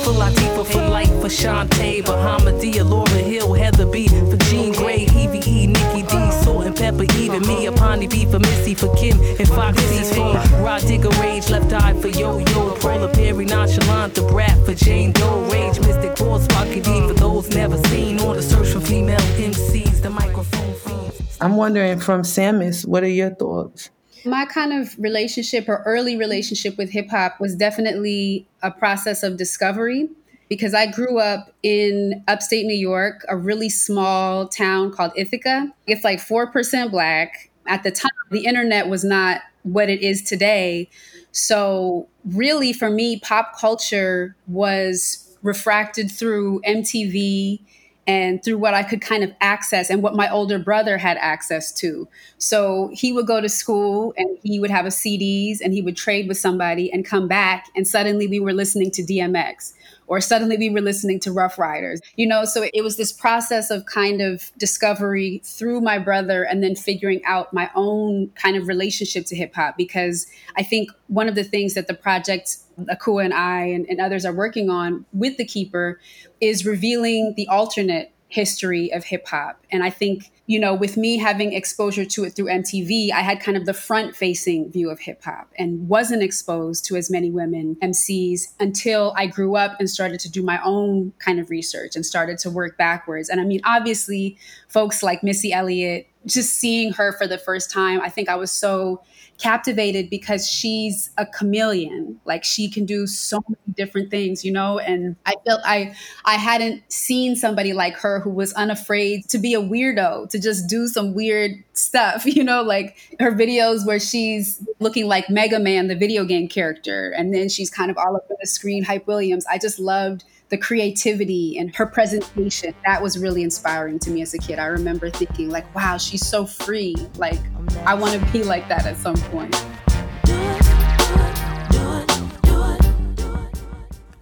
This 0.07 0.15
is 0.15 0.21
for 0.21 0.23
Latifah, 0.23 0.65
for 0.71 0.89
life, 0.89 1.09
for 1.21 1.27
Shantae, 1.27 2.01
Bahamadia, 2.01 2.83
Lauryn 2.83 3.25
Hill, 3.25 3.53
Heather 3.53 3.85
B, 3.85 4.07
for 4.07 4.37
Jean 4.45 4.73
Grae, 4.73 5.03
Evie 5.13 5.67
Nikki 5.67 6.01
D, 6.03 6.31
Salt-N-Pepa, 6.31 7.13
even 7.17 7.41
me, 7.41 7.67
Apani 7.67 8.09
B, 8.09 8.25
for 8.25 8.39
Missy, 8.39 8.73
for 8.73 8.93
Kim, 8.95 9.19
and 9.19 9.47
Foxy, 9.49 10.03
for 10.15 10.33
Rah 10.63 10.79
Digga, 10.79 11.11
Rage, 11.21 11.49
Left 11.49 11.73
Eye, 11.73 11.93
for 11.99 12.07
Yo 12.07 12.37
Yo, 12.37 12.75
Paula 12.77 13.09
Perry, 13.13 13.43
Nonchalant, 13.43 14.15
The 14.15 14.21
Brat, 14.21 14.57
for 14.65 14.73
Jane 14.73 15.11
Doe, 15.11 15.41
Rage, 15.51 15.79
Mystic, 15.81 16.15
Boss, 16.15 16.47
Pocket 16.47 16.85
D, 16.85 17.07
for 17.07 17.13
those 17.13 17.49
never 17.49 17.77
seen, 17.89 18.21
or 18.21 18.33
the 18.35 18.41
search 18.41 18.69
for 18.69 18.79
female 18.79 19.19
MCs, 19.19 20.01
the 20.01 20.09
microphone 20.09 20.73
fiends. 20.75 21.37
I'm 21.41 21.57
wondering 21.57 21.99
from 21.99 22.21
Sammus, 22.21 22.87
what 22.87 23.03
are 23.03 23.09
your 23.09 23.35
thoughts? 23.35 23.89
My 24.25 24.45
kind 24.45 24.73
of 24.73 24.97
relationship 24.99 25.69
or 25.69 25.83
early 25.85 26.17
relationship 26.17 26.77
with 26.77 26.91
hip 26.91 27.09
hop 27.09 27.39
was 27.39 27.55
definitely 27.55 28.47
a 28.61 28.71
process 28.71 29.23
of 29.23 29.37
discovery 29.37 30.09
because 30.49 30.73
I 30.73 30.89
grew 30.89 31.19
up 31.19 31.51
in 31.63 32.23
upstate 32.27 32.65
New 32.65 32.77
York, 32.77 33.25
a 33.27 33.35
really 33.35 33.69
small 33.69 34.47
town 34.47 34.91
called 34.91 35.11
Ithaca. 35.15 35.71
It's 35.85 36.03
like 36.03 36.19
4% 36.19 36.91
black. 36.91 37.49
At 37.65 37.83
the 37.83 37.91
time, 37.91 38.11
the 38.31 38.45
internet 38.45 38.87
was 38.87 39.03
not 39.03 39.41
what 39.63 39.89
it 39.89 40.01
is 40.01 40.21
today. 40.21 40.89
So, 41.33 42.07
really, 42.25 42.71
for 42.71 42.89
me, 42.89 43.19
pop 43.19 43.59
culture 43.59 44.35
was 44.47 45.37
refracted 45.41 46.09
through 46.09 46.61
MTV 46.61 47.59
and 48.07 48.41
through 48.43 48.57
what 48.57 48.73
I 48.73 48.83
could 48.83 49.01
kind 49.01 49.23
of 49.23 49.33
access 49.41 49.89
and 49.89 50.01
what 50.01 50.15
my 50.15 50.31
older 50.31 50.57
brother 50.57 50.97
had 50.97 51.17
access 51.17 51.71
to. 51.73 52.07
So 52.37 52.89
he 52.93 53.11
would 53.11 53.27
go 53.27 53.41
to 53.41 53.49
school 53.49 54.13
and 54.17 54.37
he 54.43 54.59
would 54.59 54.71
have 54.71 54.85
a 54.85 54.89
CDs 54.89 55.59
and 55.61 55.73
he 55.73 55.81
would 55.81 55.97
trade 55.97 56.27
with 56.27 56.37
somebody 56.37 56.91
and 56.91 57.05
come 57.05 57.27
back 57.27 57.67
and 57.75 57.87
suddenly 57.87 58.25
we 58.25 58.39
were 58.39 58.53
listening 58.53 58.91
to 58.91 59.03
DMX 59.03 59.73
or 60.07 60.21
suddenly 60.21 60.57
we 60.57 60.69
were 60.69 60.81
listening 60.81 61.19
to 61.21 61.31
Ruff 61.31 61.59
Ryders, 61.59 62.01
you 62.15 62.25
know. 62.25 62.45
So 62.45 62.67
it 62.73 62.83
was 62.83 62.97
this 62.97 63.11
process 63.11 63.69
of 63.69 63.85
kind 63.85 64.21
of 64.21 64.51
discovery 64.57 65.41
through 65.43 65.81
my 65.81 65.99
brother 65.99 66.43
and 66.43 66.63
then 66.63 66.75
figuring 66.75 67.21
out 67.25 67.53
my 67.53 67.69
own 67.75 68.29
kind 68.41 68.57
of 68.57 68.67
relationship 68.67 69.25
to 69.27 69.35
hip 69.35 69.53
hop. 69.53 69.77
Because 69.77 70.27
I 70.55 70.63
think 70.63 70.89
one 71.07 71.27
of 71.27 71.35
the 71.35 71.43
things 71.43 71.73
that 71.75 71.87
the 71.87 71.93
project 71.93 72.57
Akua 72.85 73.25
and 73.25 73.33
I 73.33 73.61
and, 73.65 73.85
and 73.89 73.99
others 73.99 74.25
are 74.25 74.33
working 74.33 74.69
on 74.69 75.05
with 75.13 75.37
The 75.37 75.45
Keeper 75.45 75.99
is 76.39 76.65
revealing 76.65 77.33
the 77.35 77.47
alternate 77.47 78.11
history 78.27 78.91
of 78.93 79.05
hip 79.05 79.27
hop. 79.27 79.63
And 79.71 79.83
I 79.83 79.89
think, 79.89 80.31
you 80.47 80.61
know, 80.61 80.73
with 80.73 80.95
me 80.95 81.17
having 81.17 81.51
exposure 81.51 82.05
to 82.05 82.23
it 82.23 82.31
through 82.31 82.45
MTV, 82.45 83.11
I 83.11 83.19
had 83.19 83.41
kind 83.41 83.57
of 83.57 83.65
the 83.65 83.73
front 83.73 84.15
facing 84.15 84.71
view 84.71 84.89
of 84.89 85.01
hip 85.01 85.21
hop 85.21 85.51
and 85.59 85.89
wasn't 85.89 86.23
exposed 86.23 86.85
to 86.85 86.95
as 86.95 87.11
many 87.11 87.29
women 87.29 87.75
MCs 87.83 88.53
until 88.57 89.13
I 89.17 89.27
grew 89.27 89.57
up 89.57 89.77
and 89.77 89.89
started 89.89 90.21
to 90.21 90.31
do 90.31 90.41
my 90.41 90.61
own 90.63 91.11
kind 91.19 91.41
of 91.41 91.49
research 91.49 91.97
and 91.97 92.05
started 92.05 92.37
to 92.39 92.49
work 92.49 92.77
backwards. 92.77 93.27
And 93.27 93.41
I 93.41 93.43
mean, 93.43 93.59
obviously, 93.65 94.37
folks 94.69 95.03
like 95.03 95.21
Missy 95.21 95.51
Elliott, 95.51 96.07
just 96.25 96.53
seeing 96.53 96.93
her 96.93 97.11
for 97.11 97.27
the 97.27 97.37
first 97.37 97.69
time, 97.69 97.99
I 97.99 98.07
think 98.07 98.29
I 98.29 98.35
was 98.35 98.51
so 98.51 99.01
captivated 99.37 100.09
because 100.09 100.49
she's 100.49 101.11
a 101.17 101.25
chameleon. 101.25 102.19
Like 102.25 102.43
she 102.43 102.69
can 102.69 102.85
do 102.85 103.05
so 103.07 103.41
many 103.47 103.73
different 103.75 104.09
things, 104.09 104.43
you 104.43 104.51
know, 104.51 104.79
and 104.79 105.15
I 105.25 105.35
felt 105.45 105.61
I 105.63 105.95
I 106.25 106.35
hadn't 106.35 106.83
seen 106.91 107.35
somebody 107.35 107.73
like 107.73 107.95
her 107.97 108.19
who 108.19 108.29
was 108.29 108.53
unafraid 108.53 109.29
to 109.29 109.37
be 109.37 109.53
a 109.53 109.61
weirdo, 109.61 110.29
to 110.29 110.39
just 110.39 110.67
do 110.67 110.87
some 110.87 111.13
weird 111.13 111.63
stuff, 111.73 112.25
you 112.35 112.43
know, 112.43 112.61
like 112.63 112.97
her 113.19 113.31
videos 113.31 113.85
where 113.85 113.99
she's 113.99 114.63
looking 114.79 115.07
like 115.07 115.29
Mega 115.29 115.59
Man, 115.59 115.87
the 115.87 115.95
video 115.95 116.25
game 116.25 116.47
character, 116.47 117.11
and 117.11 117.33
then 117.33 117.49
she's 117.49 117.69
kind 117.69 117.91
of 117.91 117.97
all 117.97 118.15
over 118.15 118.35
the 118.39 118.47
screen, 118.47 118.83
Hype 118.83 119.07
Williams. 119.07 119.45
I 119.47 119.57
just 119.57 119.79
loved 119.79 120.23
the 120.49 120.57
creativity 120.57 121.57
and 121.57 121.75
her 121.75 121.85
presentation 121.85 122.73
that 122.85 123.01
was 123.01 123.17
really 123.17 123.43
inspiring 123.43 123.99
to 123.99 124.09
me 124.09 124.21
as 124.21 124.33
a 124.33 124.37
kid. 124.37 124.59
I 124.59 124.65
remember 124.65 125.09
thinking 125.09 125.49
like 125.49 125.73
wow 125.75 125.97
she's 125.97 126.25
so 126.25 126.45
free. 126.45 126.95
Like 127.17 127.39
i 127.85 127.93
want 127.93 128.13
to 128.13 128.31
be 128.31 128.43
like 128.43 128.67
that 128.69 128.85
at 128.85 128.97
some 128.97 129.17
point. 129.31 129.55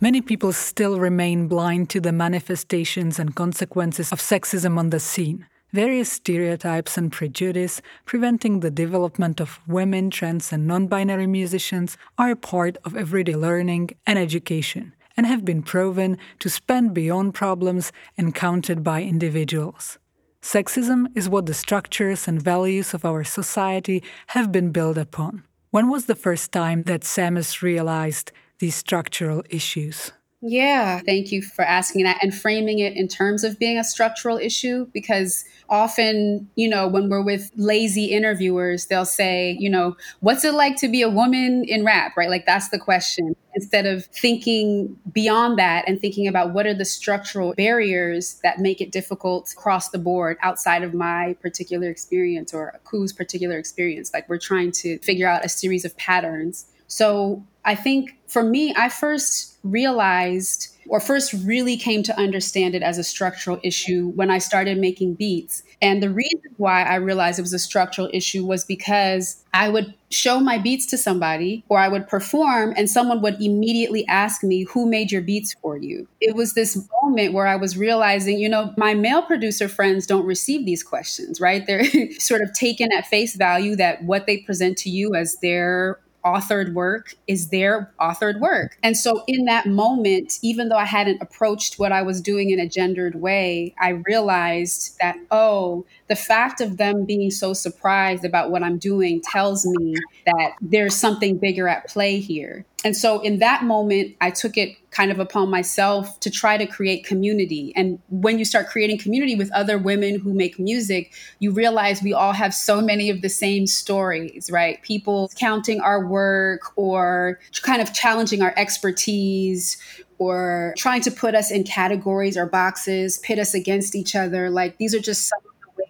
Many 0.02 0.22
people 0.22 0.52
still 0.54 1.00
remain 1.00 1.48
blind 1.48 1.90
to 1.92 2.00
the 2.00 2.12
manifestations 2.12 3.18
and 3.18 3.34
consequences 3.34 4.12
of 4.12 4.20
sexism 4.20 4.78
on 4.78 4.92
the 4.92 5.00
scene. 5.00 5.48
Various 5.74 6.12
stereotypes 6.12 6.98
and 6.98 7.12
prejudice 7.12 7.82
preventing 8.06 8.60
the 8.60 8.70
development 8.70 9.42
of 9.42 9.60
women, 9.68 10.10
trans, 10.10 10.54
and 10.54 10.68
non 10.68 10.88
binary 10.88 11.28
musicians 11.28 11.98
are 12.18 12.32
a 12.32 12.36
part 12.36 12.78
of 12.86 12.96
everyday 12.96 13.36
learning 13.36 13.90
and 14.06 14.20
education 14.20 14.94
and 15.18 15.26
have 15.26 15.46
been 15.46 15.62
proven 15.62 16.18
to 16.40 16.50
span 16.50 16.90
beyond 16.90 17.34
problems 17.34 17.92
encountered 18.18 18.84
by 18.84 19.02
individuals. 19.02 19.98
Sexism 20.42 21.08
is 21.16 21.28
what 21.28 21.48
the 21.48 21.54
structures 21.54 22.28
and 22.28 22.42
values 22.42 22.94
of 22.94 23.04
our 23.04 23.24
society 23.24 24.04
have 24.28 24.52
been 24.52 24.72
built 24.72 24.98
upon. 24.98 25.44
When 25.72 25.90
was 25.90 26.06
the 26.06 26.16
first 26.16 26.52
time 26.52 26.84
that 26.84 27.02
Sammus 27.02 27.62
realized 27.62 28.32
these 28.60 28.76
structural 28.76 29.44
issues? 29.50 30.12
Yeah, 30.48 31.00
thank 31.00 31.32
you 31.32 31.42
for 31.42 31.64
asking 31.64 32.04
that 32.04 32.22
and 32.22 32.34
framing 32.34 32.78
it 32.78 32.96
in 32.96 33.08
terms 33.08 33.44
of 33.44 33.58
being 33.58 33.80
a 33.80 33.84
structural 33.84 34.38
issue 34.38 34.86
because 34.94 35.44
often, 35.70 36.48
you 36.56 36.70
know, 36.70 36.88
when 36.88 37.10
we're 37.10 37.24
with 37.24 37.50
lazy 37.56 38.06
interviewers, 38.06 38.86
they'll 38.86 39.06
say, 39.06 39.58
you 39.60 39.72
know, 39.72 39.98
what's 40.20 40.46
it 40.46 40.54
like 40.54 40.76
to 40.78 40.88
be 40.88 41.02
a 41.02 41.10
woman 41.10 41.64
in 41.64 41.84
rap, 41.84 42.16
right? 42.16 42.30
Like 42.30 42.46
that's 42.46 42.70
the 42.70 42.78
question. 42.78 43.36
Instead 43.56 43.88
of 43.88 44.06
thinking 44.06 44.96
beyond 45.12 45.58
that 45.58 45.84
and 45.88 46.00
thinking 46.00 46.28
about 46.28 46.54
what 46.54 46.68
are 46.68 46.76
the 46.76 46.86
structural 46.86 47.56
barriers 47.56 48.40
that 48.44 48.60
make 48.60 48.82
it 48.82 48.92
difficult 48.92 49.52
across 49.52 49.90
the 49.90 49.98
board 49.98 50.38
outside 50.44 50.84
of 50.84 50.94
my 50.94 51.36
particular 51.42 51.90
experience 51.90 52.54
or 52.54 52.80
Akua's 52.86 53.14
particular 53.14 53.58
experience. 53.58 54.12
Like 54.14 54.30
we're 54.30 54.38
trying 54.38 54.74
to 54.74 55.00
figure 55.00 55.28
out 55.28 55.44
a 55.44 55.50
series 55.50 55.86
of 55.86 55.98
patterns. 55.98 56.68
So 56.86 57.44
I 57.66 57.76
think 57.76 58.16
for 58.28 58.44
me, 58.44 58.74
I 58.78 58.90
first 58.90 59.58
realized 59.64 60.76
or 60.88 61.00
first 61.00 61.34
really 61.34 61.78
came 61.78 62.04
to 62.04 62.18
understand 62.20 62.76
it 62.76 62.84
as 62.84 62.98
a 62.98 63.04
structural 63.04 63.60
issue 63.64 64.10
when 64.10 64.30
I 64.30 64.38
started 64.38 64.78
making 64.78 65.16
beats. 65.16 65.64
And 65.82 66.02
the 66.02 66.12
reason 66.12 66.42
why 66.58 66.84
I 66.84 66.96
realized 66.96 67.40
it 67.40 67.42
was 67.42 67.54
a 67.54 67.60
structural 67.60 68.10
issue 68.14 68.46
was 68.46 68.64
because 68.64 69.44
I 69.54 69.70
would 69.70 69.94
show 70.12 70.40
my 70.40 70.58
beats 70.58 70.86
to 70.88 70.98
somebody 70.98 71.64
or 71.70 71.80
I 71.80 71.88
would 71.88 72.08
perform 72.08 72.74
and 72.78 72.90
someone 72.90 73.22
would 73.22 73.42
immediately 73.42 74.06
ask 74.08 74.44
me, 74.44 74.64
Who 74.66 74.88
made 74.88 75.12
your 75.12 75.22
beats 75.22 75.56
for 75.62 75.78
you? 75.78 76.08
It 76.22 76.36
was 76.36 76.54
this 76.54 76.78
moment 77.02 77.34
where 77.34 77.48
I 77.48 77.56
was 77.56 77.78
realizing, 77.78 78.38
you 78.40 78.48
know, 78.48 78.74
my 78.78 78.94
male 78.94 79.24
producer 79.24 79.68
friends 79.68 80.06
don't 80.06 80.26
receive 80.26 80.66
these 80.66 80.84
questions, 80.84 81.42
right? 81.42 81.66
They're 81.66 81.86
sort 82.20 82.42
of 82.42 82.54
taken 82.54 82.92
at 82.94 83.08
face 83.08 83.36
value 83.36 83.76
that 83.78 84.04
what 84.04 84.28
they 84.28 84.38
present 84.38 84.78
to 84.80 84.90
you 84.90 85.16
as 85.16 85.38
their 85.42 86.00
authored 86.26 86.74
work 86.74 87.16
is 87.28 87.50
their 87.50 87.94
authored 88.00 88.40
work. 88.40 88.78
And 88.82 88.98
so 88.98 89.24
in 89.28 89.46
that 89.46 89.68
moment, 89.68 90.40
even 90.42 90.70
though 90.70 90.78
I 90.78 90.86
hadn't 90.86 91.22
approached 91.22 91.78
what 91.78 91.92
I 91.92 92.02
was 92.02 92.20
doing 92.20 92.50
in 92.50 92.60
a 92.60 92.68
gendered 92.68 93.16
way, 93.16 93.76
I 93.80 94.02
realized 94.08 94.98
that, 95.00 95.18
oh, 95.30 95.86
the 96.08 96.16
fact 96.16 96.62
of 96.62 96.78
them 96.78 97.06
being 97.06 97.32
so 97.32 97.54
surprised 97.54 98.26
about 98.26 98.52
what 98.52 98.64
I'm 98.64 98.78
doing 98.78 99.22
tells 99.22 99.66
me 99.66 99.96
that 100.26 100.56
there's 100.62 100.96
something 100.96 101.38
bigger 101.38 101.68
at 101.68 101.88
play 101.88 102.20
here. 102.20 102.66
And 102.86 102.96
so 102.96 103.20
in 103.22 103.40
that 103.40 103.64
moment, 103.64 104.16
I 104.22 104.30
took 104.30 104.58
it 104.58 104.78
kind 104.92 105.12
of 105.12 105.20
upon 105.20 105.50
myself 105.50 106.20
to 106.20 106.30
try 106.30 106.56
to 106.56 106.68
create 106.68 107.04
community. 107.04 107.74
And 107.76 107.98
when 108.10 108.38
you 108.38 108.46
start 108.46 108.68
creating 108.68 109.00
community 109.00 109.36
with 109.36 109.52
other 109.54 109.80
women 109.80 110.20
who 110.20 110.36
make 110.36 110.60
music, 110.60 111.12
you 111.40 111.52
realize 111.52 112.04
we 112.04 112.14
all 112.14 112.32
have 112.32 112.54
so 112.54 112.82
many 112.82 113.10
of 113.10 113.24
the 113.24 113.28
same 113.28 113.66
stories, 113.66 114.52
right? 114.52 114.80
People 114.84 115.32
counting 115.36 115.82
our 115.82 116.06
work 116.06 116.62
or 116.76 117.40
kind 117.64 117.82
of 117.82 117.92
challenging 117.92 118.44
our 118.44 118.54
expertise 118.56 119.78
or 120.20 120.76
trying 120.78 121.02
to 121.02 121.12
put 121.12 121.34
us 121.34 121.50
in 121.50 121.64
categories 121.64 122.38
or 122.38 122.46
boxes, 122.46 123.18
pit 123.18 123.40
us 123.40 123.56
against 123.56 123.96
each 123.96 124.16
other. 124.16 124.52
Like 124.52 124.78
these 124.78 124.94
are 124.94 125.00
just 125.00 125.28
some 125.28 125.40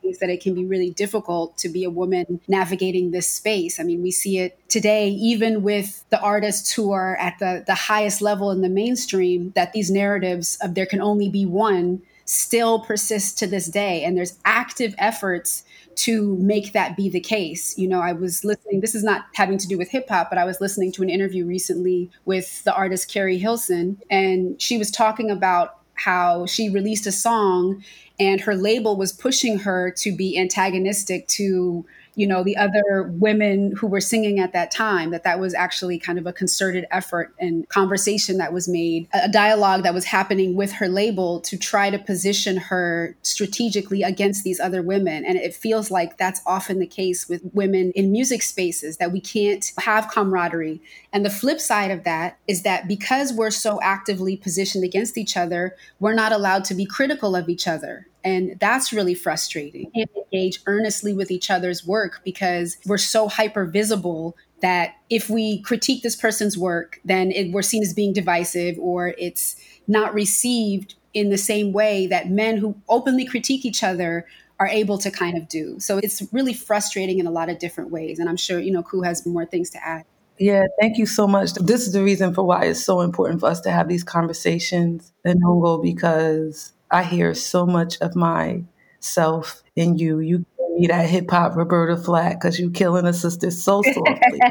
ways 0.05 0.19
that 0.19 0.29
it 0.29 0.41
can 0.41 0.53
be 0.53 0.65
really 0.65 0.91
difficult 0.91 1.57
to 1.57 1.69
be 1.69 1.83
a 1.83 1.89
woman 1.89 2.39
navigating 2.47 3.11
this 3.11 3.27
space. 3.27 3.79
I 3.79 3.83
mean, 3.83 4.01
we 4.01 4.11
see 4.11 4.39
it 4.39 4.57
today, 4.69 5.09
even 5.09 5.63
with 5.63 6.03
the 6.09 6.21
artists 6.21 6.71
who 6.71 6.91
are 6.91 7.15
at 7.17 7.39
the, 7.39 7.63
the 7.65 7.75
highest 7.75 8.21
level 8.21 8.51
in 8.51 8.61
the 8.61 8.69
mainstream, 8.69 9.51
that 9.55 9.73
these 9.73 9.91
narratives 9.91 10.57
of 10.61 10.75
there 10.75 10.85
can 10.85 11.01
only 11.01 11.29
be 11.29 11.45
one 11.45 12.01
still 12.25 12.79
persist 12.79 13.37
to 13.37 13.47
this 13.47 13.67
day. 13.67 14.03
And 14.03 14.17
there's 14.17 14.37
active 14.45 14.95
efforts 14.97 15.63
to 15.95 16.35
make 16.37 16.73
that 16.73 16.97
be 16.97 17.07
the 17.07 17.19
case. 17.19 17.77
You 17.77 17.87
know, 17.87 18.01
I 18.01 18.13
was 18.13 18.43
listening, 18.43 18.81
this 18.81 18.95
is 18.95 19.03
not 19.03 19.25
having 19.35 19.57
to 19.59 19.67
do 19.67 19.77
with 19.77 19.89
hip 19.89 20.09
hop, 20.09 20.29
but 20.29 20.39
I 20.39 20.43
was 20.43 20.59
listening 20.59 20.91
to 20.93 21.03
an 21.03 21.09
interview 21.09 21.45
recently 21.45 22.09
with 22.25 22.63
the 22.63 22.73
artist 22.73 23.09
Keri 23.09 23.37
Hilson, 23.37 24.01
and 24.09 24.59
she 24.61 24.77
was 24.77 24.91
talking 24.91 25.29
about 25.29 25.79
how 25.95 26.45
she 26.45 26.69
released 26.69 27.07
a 27.07 27.11
song 27.11 27.83
and 28.19 28.41
her 28.41 28.55
label 28.55 28.95
was 28.95 29.11
pushing 29.11 29.59
her 29.59 29.91
to 29.91 30.15
be 30.15 30.37
antagonistic 30.37 31.27
to 31.27 31.85
you 32.15 32.27
know 32.27 32.43
the 32.43 32.57
other 32.57 33.11
women 33.13 33.73
who 33.77 33.87
were 33.87 34.01
singing 34.01 34.39
at 34.39 34.53
that 34.53 34.71
time 34.71 35.11
that 35.11 35.23
that 35.23 35.39
was 35.39 35.53
actually 35.53 35.99
kind 35.99 36.17
of 36.17 36.25
a 36.25 36.33
concerted 36.33 36.85
effort 36.91 37.33
and 37.39 37.67
conversation 37.69 38.37
that 38.37 38.53
was 38.53 38.67
made 38.67 39.07
a 39.13 39.29
dialogue 39.29 39.83
that 39.83 39.93
was 39.93 40.05
happening 40.05 40.55
with 40.55 40.71
her 40.71 40.87
label 40.87 41.39
to 41.41 41.57
try 41.57 41.89
to 41.89 41.99
position 41.99 42.57
her 42.57 43.15
strategically 43.21 44.03
against 44.03 44.43
these 44.43 44.59
other 44.59 44.81
women. 44.81 45.25
And 45.25 45.37
it 45.37 45.53
feels 45.53 45.91
like 45.91 46.17
that's 46.17 46.41
often 46.45 46.79
the 46.79 46.87
case 46.87 47.27
with 47.27 47.41
women 47.53 47.91
in 47.95 48.11
music 48.11 48.41
spaces 48.41 48.97
that 48.97 49.11
we 49.11 49.19
can't 49.19 49.71
have 49.79 50.09
camaraderie. 50.09 50.81
And 51.13 51.25
the 51.25 51.29
flip 51.29 51.59
side 51.59 51.91
of 51.91 52.03
that 52.03 52.37
is 52.47 52.63
that 52.63 52.87
because 52.87 53.33
we're 53.33 53.51
so 53.51 53.79
actively 53.81 54.37
positioned 54.37 54.83
against 54.83 55.17
each 55.17 55.37
other 55.37 55.75
we're 55.99 56.13
not 56.13 56.31
allowed 56.31 56.63
to 56.65 56.75
be 56.75 56.85
critical 56.85 57.35
of 57.35 57.49
each 57.49 57.67
other 57.67 58.07
and 58.25 58.59
that's 58.59 58.91
really 58.91 59.13
frustrating. 59.13 59.91
And 59.93 60.09
engage 60.33 60.59
earnestly 60.65 61.13
with 61.13 61.29
each 61.31 61.51
other's 61.51 61.85
work 61.85 62.21
because 62.25 62.77
we're 62.85 62.97
so 62.97 63.29
hyper 63.29 63.65
visible 63.65 64.35
that 64.61 64.95
if 65.09 65.29
we 65.29 65.61
critique 65.61 66.01
this 66.01 66.15
person's 66.15 66.57
work, 66.57 66.99
then 67.05 67.31
it, 67.31 67.51
we're 67.51 67.61
seen 67.61 67.83
as 67.83 67.93
being 67.93 68.13
divisive 68.13 68.77
or 68.79 69.13
it's 69.19 69.55
not 69.87 70.13
received 70.13 70.95
in 71.13 71.29
the 71.29 71.37
same 71.37 71.71
way 71.71 72.07
that 72.07 72.29
men 72.29 72.57
who 72.57 72.75
openly 72.89 73.25
critique 73.25 73.63
each 73.63 73.83
other 73.83 74.25
are 74.59 74.67
able 74.67 74.97
to 74.97 75.11
kind 75.11 75.37
of 75.37 75.47
do. 75.47 75.79
So 75.79 75.99
it's 75.99 76.23
really 76.31 76.53
frustrating 76.53 77.19
in 77.19 77.27
a 77.27 77.31
lot 77.31 77.49
of 77.49 77.59
different 77.59 77.91
ways. 77.91 78.19
And 78.19 78.27
I'm 78.27 78.37
sure, 78.37 78.59
you 78.59 78.71
know, 78.71 78.81
Ku 78.81 79.03
has 79.03 79.25
more 79.25 79.45
things 79.45 79.69
to 79.71 79.85
add. 79.85 80.03
Yeah, 80.39 80.63
thank 80.81 80.97
you 80.97 81.05
so 81.05 81.27
much. 81.27 81.53
This 81.53 81.85
is 81.87 81.93
the 81.93 82.03
reason 82.03 82.33
for 82.33 82.43
why 82.43 82.65
it's 82.65 82.83
so 82.83 83.01
important 83.01 83.39
for 83.41 83.47
us 83.47 83.61
to 83.61 83.71
have 83.71 83.87
these 83.87 84.03
conversations 84.03 85.13
Enongo 85.25 85.81
because 85.81 86.73
I 86.95 87.03
hear 87.03 87.33
so 87.33 87.65
much 87.65 87.97
of 87.99 88.15
myself 88.15 89.63
in 89.75 89.97
you. 89.97 90.19
You 90.19 90.37
give 90.37 90.79
me 90.79 90.87
that 90.87 91.09
hip 91.09 91.29
hop 91.29 91.57
Roberta 91.57 91.97
Flack 91.97 92.39
because 92.39 92.57
you're 92.57 92.71
killing 92.71 93.05
a 93.05 93.11
sister 93.11 93.51
so 93.51 93.81
softly. 93.81 94.39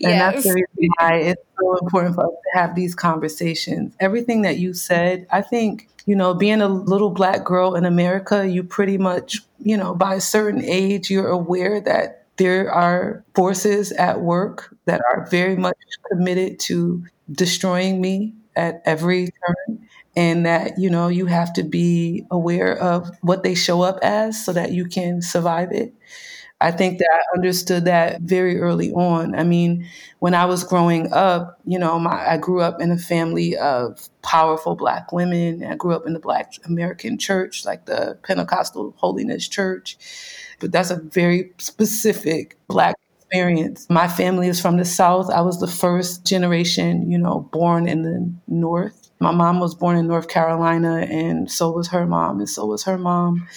And 0.00 0.12
Yes. 0.12 0.34
that's 0.34 0.44
the 0.44 0.52
reason 0.52 0.90
why 0.96 1.14
it's 1.16 1.42
so 1.58 1.76
important 1.78 2.14
for 2.14 2.24
us 2.26 2.30
to 2.30 2.60
have 2.60 2.76
these 2.76 2.94
conversations. 2.94 3.94
Everything 3.98 4.42
that 4.42 4.58
you 4.58 4.72
said, 4.74 5.26
I 5.32 5.42
think, 5.42 5.88
you 6.04 6.14
know, 6.14 6.34
being 6.34 6.60
a 6.60 6.68
little 6.68 7.10
black 7.10 7.42
girl 7.42 7.74
in 7.74 7.84
America, 7.84 8.46
you 8.46 8.62
pretty 8.62 8.96
much, 8.96 9.38
you 9.58 9.76
know, 9.76 9.92
by 9.92 10.14
a 10.14 10.20
certain 10.20 10.62
age, 10.62 11.10
you're 11.10 11.26
aware 11.26 11.80
that 11.80 12.26
there 12.36 12.70
are 12.72 13.24
forces 13.34 13.90
at 13.90 14.20
work 14.20 14.72
that 14.84 15.00
are 15.10 15.26
very 15.32 15.56
much 15.56 15.78
committed 16.12 16.60
to 16.60 17.04
destroying 17.32 18.00
me 18.00 18.34
at 18.54 18.82
every 18.84 19.30
turn. 19.46 19.85
And 20.16 20.46
that, 20.46 20.78
you 20.78 20.88
know, 20.88 21.08
you 21.08 21.26
have 21.26 21.52
to 21.54 21.62
be 21.62 22.24
aware 22.30 22.76
of 22.76 23.10
what 23.20 23.42
they 23.42 23.54
show 23.54 23.82
up 23.82 23.98
as 24.02 24.42
so 24.44 24.52
that 24.54 24.72
you 24.72 24.86
can 24.86 25.20
survive 25.20 25.72
it. 25.72 25.94
I 26.58 26.70
think 26.70 26.98
that 26.98 27.10
I 27.12 27.36
understood 27.36 27.84
that 27.84 28.22
very 28.22 28.58
early 28.58 28.90
on. 28.92 29.34
I 29.34 29.42
mean, 29.44 29.86
when 30.20 30.32
I 30.32 30.46
was 30.46 30.64
growing 30.64 31.12
up, 31.12 31.60
you 31.66 31.78
know, 31.78 31.98
my, 31.98 32.30
I 32.30 32.38
grew 32.38 32.62
up 32.62 32.80
in 32.80 32.90
a 32.90 32.96
family 32.96 33.58
of 33.58 34.08
powerful 34.22 34.74
Black 34.74 35.12
women. 35.12 35.62
I 35.62 35.74
grew 35.76 35.92
up 35.92 36.06
in 36.06 36.14
the 36.14 36.18
Black 36.18 36.54
American 36.64 37.18
church, 37.18 37.66
like 37.66 37.84
the 37.84 38.18
Pentecostal 38.22 38.94
Holiness 38.96 39.46
Church. 39.46 39.98
But 40.58 40.72
that's 40.72 40.90
a 40.90 40.96
very 40.96 41.52
specific 41.58 42.56
Black 42.68 42.96
experience. 43.20 43.86
My 43.90 44.08
family 44.08 44.48
is 44.48 44.58
from 44.58 44.78
the 44.78 44.86
South. 44.86 45.28
I 45.28 45.42
was 45.42 45.60
the 45.60 45.66
first 45.66 46.24
generation, 46.24 47.10
you 47.10 47.18
know, 47.18 47.40
born 47.52 47.86
in 47.86 48.00
the 48.00 48.32
North. 48.48 49.05
My 49.18 49.32
mom 49.32 49.60
was 49.60 49.74
born 49.74 49.96
in 49.96 50.06
North 50.06 50.28
Carolina, 50.28 51.06
and 51.10 51.50
so 51.50 51.70
was 51.70 51.88
her 51.88 52.06
mom, 52.06 52.38
and 52.38 52.48
so 52.48 52.66
was 52.66 52.84
her 52.84 52.98
mom, 52.98 53.48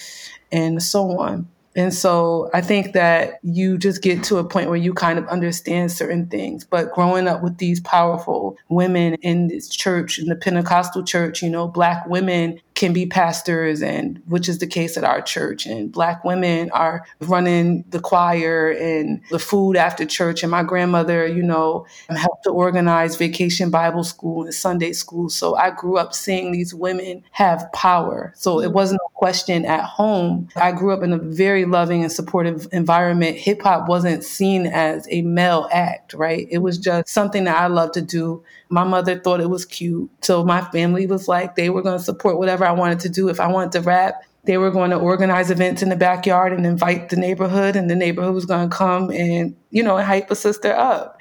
and 0.50 0.82
so 0.82 1.18
on. 1.18 1.48
And 1.76 1.94
so 1.94 2.50
I 2.52 2.62
think 2.62 2.94
that 2.94 3.38
you 3.42 3.78
just 3.78 4.02
get 4.02 4.24
to 4.24 4.38
a 4.38 4.44
point 4.44 4.68
where 4.68 4.76
you 4.76 4.92
kind 4.92 5.18
of 5.18 5.26
understand 5.28 5.92
certain 5.92 6.26
things. 6.26 6.64
But 6.64 6.92
growing 6.92 7.28
up 7.28 7.42
with 7.42 7.58
these 7.58 7.80
powerful 7.80 8.56
women 8.68 9.14
in 9.22 9.46
this 9.46 9.68
church, 9.68 10.18
in 10.18 10.26
the 10.26 10.34
Pentecostal 10.34 11.04
church, 11.04 11.42
you 11.42 11.50
know, 11.50 11.68
Black 11.68 12.06
women 12.08 12.60
can 12.80 12.94
be 12.94 13.04
pastors, 13.04 13.82
and 13.82 14.22
which 14.26 14.48
is 14.48 14.58
the 14.58 14.66
case 14.66 14.96
at 14.96 15.04
our 15.04 15.20
church. 15.20 15.66
And 15.66 15.92
Black 15.92 16.24
women 16.24 16.70
are 16.70 17.04
running 17.20 17.84
the 17.90 18.00
choir 18.00 18.70
and 18.70 19.20
the 19.30 19.38
food 19.38 19.76
after 19.76 20.06
church. 20.06 20.42
And 20.42 20.50
my 20.50 20.62
grandmother, 20.62 21.26
you 21.26 21.42
know, 21.42 21.86
helped 22.08 22.44
to 22.44 22.50
organize 22.50 23.16
vacation 23.16 23.68
Bible 23.68 24.02
school 24.02 24.44
and 24.44 24.54
Sunday 24.54 24.94
school. 24.94 25.28
So 25.28 25.54
I 25.56 25.72
grew 25.72 25.98
up 25.98 26.14
seeing 26.14 26.52
these 26.52 26.72
women 26.72 27.22
have 27.32 27.70
power. 27.74 28.32
So 28.34 28.62
it 28.62 28.72
wasn't 28.72 29.02
a 29.06 29.12
question 29.12 29.66
at 29.66 29.84
home. 29.84 30.48
I 30.56 30.72
grew 30.72 30.94
up 30.94 31.02
in 31.02 31.12
a 31.12 31.18
very 31.18 31.66
loving 31.66 32.02
and 32.02 32.10
supportive 32.10 32.66
environment. 32.72 33.36
Hip 33.36 33.60
hop 33.60 33.88
wasn't 33.88 34.24
seen 34.24 34.66
as 34.66 35.06
a 35.10 35.20
male 35.20 35.68
act, 35.70 36.14
right? 36.14 36.46
It 36.50 36.58
was 36.58 36.78
just 36.78 37.10
something 37.10 37.44
that 37.44 37.58
I 37.60 37.66
loved 37.66 37.92
to 37.94 38.00
do. 38.00 38.42
My 38.70 38.84
mother 38.84 39.18
thought 39.18 39.40
it 39.40 39.50
was 39.50 39.64
cute. 39.66 40.10
So 40.22 40.44
my 40.44 40.62
family 40.70 41.06
was 41.06 41.28
like, 41.28 41.56
they 41.56 41.70
were 41.70 41.82
going 41.82 41.98
to 41.98 42.04
support 42.04 42.38
whatever 42.38 42.64
I 42.64 42.72
wanted 42.72 43.00
to 43.00 43.08
do. 43.08 43.28
If 43.28 43.40
I 43.40 43.48
wanted 43.48 43.72
to 43.72 43.80
rap, 43.80 44.22
they 44.44 44.56
were 44.56 44.70
going 44.70 44.90
to 44.90 44.96
organize 44.96 45.50
events 45.50 45.82
in 45.82 45.90
the 45.90 45.96
backyard 45.96 46.52
and 46.52 46.64
invite 46.64 47.10
the 47.10 47.16
neighborhood, 47.16 47.76
and 47.76 47.90
the 47.90 47.94
neighborhood 47.94 48.34
was 48.34 48.46
going 48.46 48.70
to 48.70 48.74
come 48.74 49.10
and, 49.10 49.54
you 49.70 49.82
know, 49.82 49.98
hype 49.98 50.30
a 50.30 50.34
sister 50.34 50.72
up. 50.72 51.18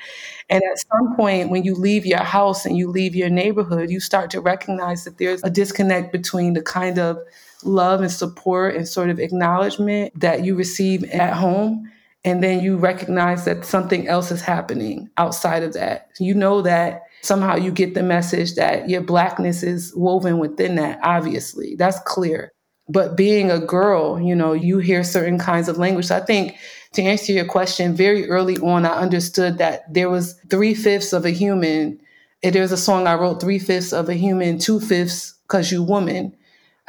And 0.49 0.63
at 0.63 0.79
some 0.79 1.15
point, 1.15 1.49
when 1.49 1.63
you 1.63 1.75
leave 1.75 2.05
your 2.05 2.23
house 2.23 2.65
and 2.65 2.77
you 2.77 2.89
leave 2.89 3.15
your 3.15 3.29
neighborhood, 3.29 3.91
you 3.91 3.99
start 3.99 4.31
to 4.31 4.41
recognize 4.41 5.03
that 5.03 5.17
there's 5.17 5.43
a 5.43 5.49
disconnect 5.49 6.11
between 6.11 6.53
the 6.53 6.61
kind 6.61 6.97
of 6.97 7.19
love 7.63 8.01
and 8.01 8.11
support 8.11 8.75
and 8.75 8.87
sort 8.87 9.09
of 9.09 9.19
acknowledgement 9.19 10.17
that 10.19 10.45
you 10.45 10.55
receive 10.55 11.03
at 11.11 11.33
home. 11.33 11.91
And 12.23 12.41
then 12.43 12.63
you 12.63 12.77
recognize 12.77 13.45
that 13.45 13.63
something 13.65 14.07
else 14.07 14.31
is 14.31 14.41
happening 14.41 15.09
outside 15.17 15.63
of 15.63 15.73
that. 15.73 16.09
You 16.19 16.33
know 16.33 16.61
that 16.61 17.03
somehow 17.21 17.55
you 17.55 17.71
get 17.71 17.93
the 17.93 18.03
message 18.03 18.55
that 18.55 18.89
your 18.89 19.01
blackness 19.01 19.63
is 19.63 19.93
woven 19.95 20.39
within 20.39 20.75
that, 20.75 20.99
obviously. 21.03 21.75
That's 21.77 21.99
clear. 22.01 22.51
But 22.87 23.15
being 23.15 23.51
a 23.51 23.59
girl, 23.59 24.19
you 24.19 24.35
know, 24.35 24.53
you 24.53 24.79
hear 24.79 25.03
certain 25.03 25.37
kinds 25.37 25.69
of 25.69 25.77
language. 25.77 26.07
So 26.07 26.17
I 26.17 26.21
think 26.21 26.55
to 26.93 27.03
answer 27.03 27.31
your 27.31 27.45
question, 27.45 27.95
very 27.95 28.27
early 28.27 28.57
on, 28.57 28.85
I 28.85 28.95
understood 28.95 29.59
that 29.59 29.93
there 29.93 30.09
was 30.09 30.39
three 30.49 30.73
fifths 30.73 31.13
of 31.13 31.25
a 31.25 31.29
human. 31.29 31.99
There's 32.41 32.71
a 32.71 32.77
song 32.77 33.05
I 33.05 33.13
wrote, 33.13 33.41
three 33.41 33.59
fifths 33.59 33.93
of 33.93 34.09
a 34.09 34.15
human, 34.15 34.57
two 34.57 34.79
fifths 34.79 35.37
because 35.47 35.71
you 35.71 35.83
woman. 35.83 36.35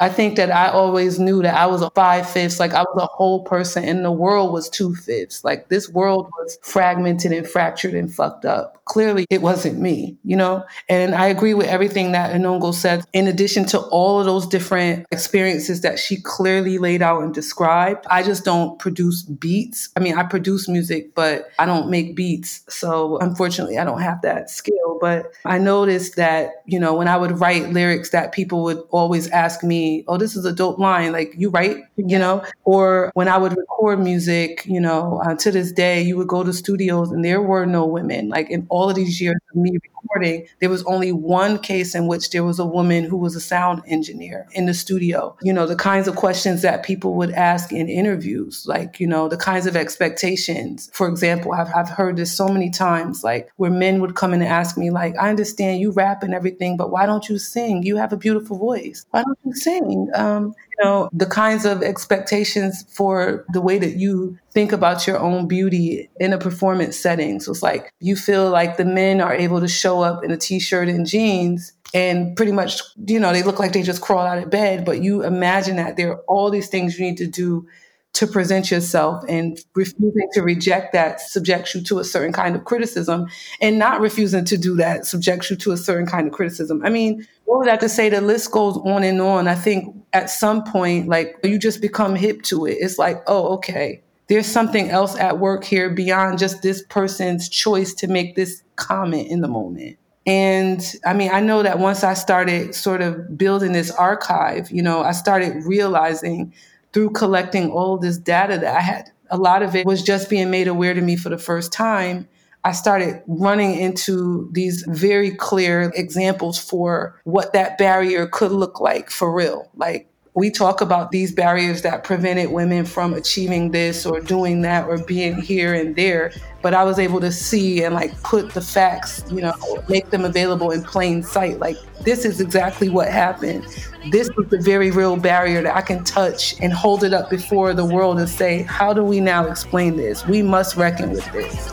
I 0.01 0.09
think 0.09 0.35
that 0.37 0.49
I 0.49 0.69
always 0.69 1.19
knew 1.19 1.43
that 1.43 1.53
I 1.53 1.67
was 1.67 1.83
a 1.83 1.91
five 1.91 2.27
fifths, 2.27 2.59
like 2.59 2.73
I 2.73 2.81
was 2.81 2.97
a 3.03 3.05
whole 3.05 3.43
person, 3.43 3.83
and 3.85 4.03
the 4.03 4.11
world 4.11 4.51
was 4.51 4.67
two 4.67 4.95
fifths. 4.95 5.43
Like 5.43 5.69
this 5.69 5.87
world 5.89 6.27
was 6.39 6.57
fragmented 6.63 7.31
and 7.31 7.47
fractured 7.47 7.93
and 7.93 8.11
fucked 8.11 8.43
up. 8.43 8.83
Clearly, 8.85 9.27
it 9.29 9.43
wasn't 9.43 9.79
me, 9.79 10.17
you 10.23 10.35
know? 10.35 10.65
And 10.89 11.13
I 11.13 11.27
agree 11.27 11.53
with 11.53 11.67
everything 11.67 12.13
that 12.13 12.33
Enongo 12.35 12.73
said. 12.73 13.05
In 13.13 13.27
addition 13.27 13.63
to 13.67 13.79
all 13.79 14.19
of 14.19 14.25
those 14.25 14.47
different 14.47 15.05
experiences 15.11 15.81
that 15.81 15.99
she 15.99 16.19
clearly 16.19 16.79
laid 16.79 17.03
out 17.03 17.21
and 17.21 17.31
described, 17.31 18.05
I 18.09 18.23
just 18.23 18.43
don't 18.43 18.79
produce 18.79 19.21
beats. 19.21 19.89
I 19.95 19.99
mean, 19.99 20.17
I 20.17 20.23
produce 20.23 20.67
music, 20.67 21.13
but 21.13 21.51
I 21.59 21.67
don't 21.67 21.91
make 21.91 22.15
beats. 22.15 22.63
So 22.69 23.19
unfortunately, 23.19 23.77
I 23.77 23.85
don't 23.85 24.01
have 24.01 24.23
that 24.23 24.49
skill. 24.49 24.97
But 24.99 25.31
I 25.45 25.57
noticed 25.57 26.15
that, 26.15 26.63
you 26.65 26.79
know, 26.79 26.95
when 26.95 27.07
I 27.07 27.17
would 27.17 27.39
write 27.39 27.69
lyrics, 27.69 28.09
that 28.09 28.31
people 28.31 28.63
would 28.63 28.81
always 28.89 29.29
ask 29.29 29.63
me, 29.63 29.90
oh, 30.07 30.17
this 30.17 30.35
is 30.35 30.45
a 30.45 30.53
dope 30.53 30.79
line. 30.79 31.11
Like, 31.11 31.33
you 31.37 31.49
write, 31.49 31.77
you 31.97 32.19
know? 32.19 32.43
Or 32.63 33.11
when 33.13 33.27
I 33.27 33.37
would 33.37 33.55
record 33.57 33.99
music, 33.99 34.63
you 34.65 34.79
know, 34.79 35.21
uh, 35.25 35.35
to 35.35 35.51
this 35.51 35.71
day, 35.71 36.01
you 36.01 36.17
would 36.17 36.27
go 36.27 36.43
to 36.43 36.53
studios 36.53 37.11
and 37.11 37.23
there 37.23 37.41
were 37.41 37.65
no 37.65 37.85
women. 37.85 38.29
Like, 38.29 38.49
in 38.49 38.65
all 38.69 38.89
of 38.89 38.95
these 38.95 39.19
years 39.21 39.39
of 39.51 39.55
me 39.55 39.77
recording, 40.03 40.47
there 40.59 40.69
was 40.69 40.83
only 40.83 41.11
one 41.11 41.59
case 41.59 41.95
in 41.95 42.07
which 42.07 42.29
there 42.31 42.43
was 42.43 42.59
a 42.59 42.65
woman 42.65 43.03
who 43.03 43.17
was 43.17 43.35
a 43.35 43.41
sound 43.41 43.81
engineer 43.87 44.47
in 44.53 44.65
the 44.65 44.73
studio. 44.73 45.35
You 45.41 45.53
know, 45.53 45.65
the 45.65 45.75
kinds 45.75 46.07
of 46.07 46.15
questions 46.15 46.61
that 46.61 46.83
people 46.83 47.15
would 47.15 47.31
ask 47.31 47.71
in 47.71 47.89
interviews, 47.89 48.65
like, 48.67 48.99
you 48.99 49.07
know, 49.07 49.27
the 49.27 49.37
kinds 49.37 49.65
of 49.65 49.75
expectations. 49.75 50.89
For 50.93 51.07
example, 51.07 51.53
I've, 51.53 51.73
I've 51.75 51.89
heard 51.89 52.17
this 52.17 52.35
so 52.35 52.47
many 52.47 52.69
times, 52.69 53.23
like 53.23 53.49
where 53.57 53.71
men 53.71 54.01
would 54.01 54.15
come 54.15 54.33
in 54.33 54.41
and 54.41 54.51
ask 54.51 54.77
me, 54.77 54.91
like, 54.91 55.15
I 55.17 55.29
understand 55.29 55.79
you 55.79 55.91
rap 55.91 56.23
and 56.23 56.33
everything, 56.33 56.77
but 56.77 56.91
why 56.91 57.05
don't 57.05 57.27
you 57.29 57.37
sing? 57.37 57.83
You 57.83 57.97
have 57.97 58.13
a 58.13 58.17
beautiful 58.17 58.57
voice. 58.57 59.05
Why 59.11 59.23
don't 59.23 59.39
you 59.45 59.53
sing? 59.53 60.09
Um, 60.13 60.53
know, 60.83 61.09
the 61.13 61.25
kinds 61.25 61.65
of 61.65 61.83
expectations 61.83 62.85
for 62.93 63.45
the 63.53 63.61
way 63.61 63.77
that 63.79 63.97
you 63.97 64.37
think 64.51 64.71
about 64.71 65.07
your 65.07 65.19
own 65.19 65.47
beauty 65.47 66.09
in 66.19 66.33
a 66.33 66.37
performance 66.37 66.97
setting. 66.97 67.39
So 67.39 67.51
it's 67.51 67.63
like 67.63 67.91
you 67.99 68.15
feel 68.15 68.49
like 68.49 68.77
the 68.77 68.85
men 68.85 69.21
are 69.21 69.33
able 69.33 69.59
to 69.59 69.67
show 69.67 70.01
up 70.01 70.23
in 70.23 70.31
a 70.31 70.37
t-shirt 70.37 70.89
and 70.89 71.05
jeans 71.05 71.73
and 71.93 72.35
pretty 72.35 72.51
much, 72.51 72.81
you 73.05 73.19
know, 73.19 73.33
they 73.33 73.43
look 73.43 73.59
like 73.59 73.73
they 73.73 73.83
just 73.83 74.01
crawled 74.01 74.27
out 74.27 74.41
of 74.41 74.49
bed, 74.49 74.85
but 74.85 75.01
you 75.01 75.23
imagine 75.23 75.75
that 75.75 75.97
there 75.97 76.11
are 76.11 76.21
all 76.27 76.49
these 76.49 76.69
things 76.69 76.97
you 76.97 77.05
need 77.05 77.17
to 77.17 77.27
do 77.27 77.67
to 78.13 78.27
present 78.27 78.69
yourself 78.69 79.23
and 79.29 79.59
refusing 79.73 80.27
to 80.33 80.41
reject 80.41 80.91
that 80.91 81.21
subjects 81.21 81.73
you 81.73 81.81
to 81.81 81.99
a 81.99 82.03
certain 82.03 82.33
kind 82.33 82.55
of 82.55 82.65
criticism 82.65 83.25
and 83.61 83.79
not 83.79 84.01
refusing 84.01 84.43
to 84.43 84.57
do 84.57 84.75
that 84.75 85.05
subjects 85.05 85.49
you 85.49 85.55
to 85.55 85.71
a 85.71 85.77
certain 85.77 86.05
kind 86.05 86.27
of 86.27 86.33
criticism. 86.33 86.81
I 86.83 86.89
mean, 86.89 87.25
all 87.47 87.61
of 87.61 87.67
that 87.67 87.79
to 87.79 87.89
say 87.89 88.09
the 88.09 88.19
list 88.19 88.51
goes 88.51 88.77
on 88.77 89.03
and 89.03 89.21
on. 89.21 89.47
I 89.47 89.55
think 89.55 89.95
at 90.13 90.29
some 90.29 90.63
point, 90.63 91.07
like 91.07 91.37
you 91.43 91.57
just 91.57 91.81
become 91.81 92.15
hip 92.15 92.41
to 92.43 92.65
it. 92.65 92.77
It's 92.79 92.97
like, 92.97 93.23
oh, 93.27 93.55
okay, 93.55 94.01
there's 94.27 94.47
something 94.47 94.89
else 94.89 95.15
at 95.17 95.39
work 95.39 95.63
here 95.63 95.89
beyond 95.89 96.39
just 96.39 96.61
this 96.61 96.83
person's 96.89 97.49
choice 97.49 97.93
to 97.95 98.07
make 98.07 98.35
this 98.35 98.63
comment 98.75 99.27
in 99.29 99.41
the 99.41 99.47
moment. 99.47 99.97
And 100.25 100.95
I 101.05 101.13
mean, 101.13 101.31
I 101.33 101.39
know 101.39 101.63
that 101.63 101.79
once 101.79 102.03
I 102.03 102.13
started 102.13 102.75
sort 102.75 103.01
of 103.01 103.37
building 103.37 103.71
this 103.71 103.91
archive, 103.91 104.69
you 104.71 104.81
know, 104.81 105.01
I 105.01 105.13
started 105.13 105.63
realizing 105.65 106.53
through 106.93 107.11
collecting 107.11 107.71
all 107.71 107.97
this 107.97 108.17
data 108.17 108.57
that 108.57 108.75
I 108.75 108.81
had, 108.81 109.11
a 109.29 109.37
lot 109.37 109.63
of 109.63 109.75
it 109.75 109.85
was 109.85 110.03
just 110.03 110.29
being 110.29 110.51
made 110.51 110.67
aware 110.67 110.93
to 110.93 111.01
me 111.01 111.15
for 111.15 111.29
the 111.29 111.37
first 111.37 111.71
time. 111.71 112.27
I 112.63 112.73
started 112.73 113.23
running 113.27 113.79
into 113.79 114.49
these 114.51 114.83
very 114.87 115.31
clear 115.31 115.91
examples 115.95 116.59
for 116.59 117.19
what 117.23 117.53
that 117.53 117.77
barrier 117.77 118.27
could 118.27 118.51
look 118.51 118.79
like 118.79 119.09
for 119.09 119.31
real. 119.33 119.69
Like, 119.75 120.11
we 120.33 120.49
talk 120.49 120.79
about 120.79 121.11
these 121.11 121.31
barriers 121.33 121.81
that 121.81 122.03
prevented 122.03 122.51
women 122.51 122.85
from 122.85 123.13
achieving 123.13 123.71
this 123.71 124.05
or 124.05 124.21
doing 124.21 124.61
that 124.61 124.87
or 124.87 124.97
being 125.05 125.41
here 125.41 125.73
and 125.73 125.95
there 125.95 126.31
but 126.61 126.73
i 126.73 126.83
was 126.83 126.97
able 126.97 127.19
to 127.19 127.31
see 127.31 127.83
and 127.83 127.93
like 127.93 128.21
put 128.23 128.51
the 128.51 128.61
facts 128.61 129.23
you 129.29 129.41
know 129.41 129.53
make 129.89 130.09
them 130.09 130.23
available 130.23 130.71
in 130.71 130.81
plain 130.83 131.21
sight 131.21 131.59
like 131.59 131.75
this 132.03 132.23
is 132.23 132.39
exactly 132.39 132.87
what 132.87 133.09
happened 133.09 133.65
this 134.09 134.29
is 134.29 134.49
the 134.49 134.57
very 134.57 134.89
real 134.89 135.15
barrier 135.15 135.61
that 135.61 135.75
i 135.75 135.81
can 135.81 136.03
touch 136.03 136.59
and 136.59 136.73
hold 136.73 137.03
it 137.03 137.13
up 137.13 137.29
before 137.29 137.73
the 137.73 137.85
world 137.85 138.19
and 138.19 138.27
say 138.27 138.63
how 138.63 138.93
do 138.93 139.03
we 139.03 139.19
now 139.19 139.45
explain 139.45 139.95
this 139.95 140.25
we 140.25 140.41
must 140.41 140.75
reckon 140.75 141.11
with 141.11 141.31
this 141.31 141.71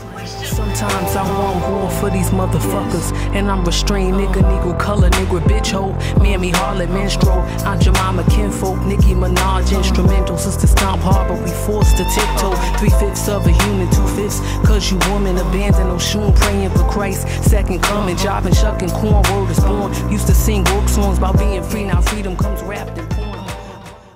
Sometimes 0.59 1.15
I 1.15 1.23
want 1.23 1.67
war 1.69 1.89
for 1.91 2.09
these 2.09 2.29
motherfuckers. 2.31 3.13
And 3.33 3.49
I'm 3.49 3.63
restrained, 3.63 4.15
nigga, 4.15 4.41
negro 4.41 4.77
color, 4.77 5.09
nigga, 5.09 5.39
bitch 5.41 5.71
hoe. 5.71 5.93
Mammy 6.21 6.51
Harlot, 6.51 6.89
minstrel. 6.89 7.39
Aunt 7.65 7.81
Jemima, 7.81 8.23
kinfolk, 8.29 8.79
Nicki 8.85 9.13
Minaj, 9.13 9.75
instrumental. 9.75 10.37
Sister 10.37 10.67
Stomp 10.67 11.01
Harbor, 11.01 11.41
we 11.41 11.49
forced 11.51 11.97
to 11.97 12.03
tiptoe. 12.03 12.55
Three 12.77 12.89
fifths 12.99 13.29
of 13.29 13.45
a 13.47 13.51
human, 13.51 13.89
two 13.91 14.05
fifths. 14.09 14.39
Cause 14.67 14.91
you 14.91 14.97
woman, 15.09 15.37
abandoned, 15.37 15.91
Oshun, 15.91 16.35
praying 16.35 16.71
for 16.71 16.83
Christ. 16.89 17.27
Second 17.43 17.81
coming, 17.81 18.17
jobbing, 18.17 18.53
shucking 18.53 18.89
corn, 18.89 19.23
word 19.31 19.49
is 19.51 19.59
born. 19.61 19.91
Used 20.11 20.27
to 20.27 20.35
sing 20.35 20.63
work 20.65 20.89
songs 20.89 21.17
about 21.17 21.37
being 21.39 21.63
free, 21.63 21.85
now 21.85 22.01
freedom 22.19 22.35
comes 22.35 22.61
wrapped 22.63 22.97
in 22.97 23.07
porn. 23.07 23.39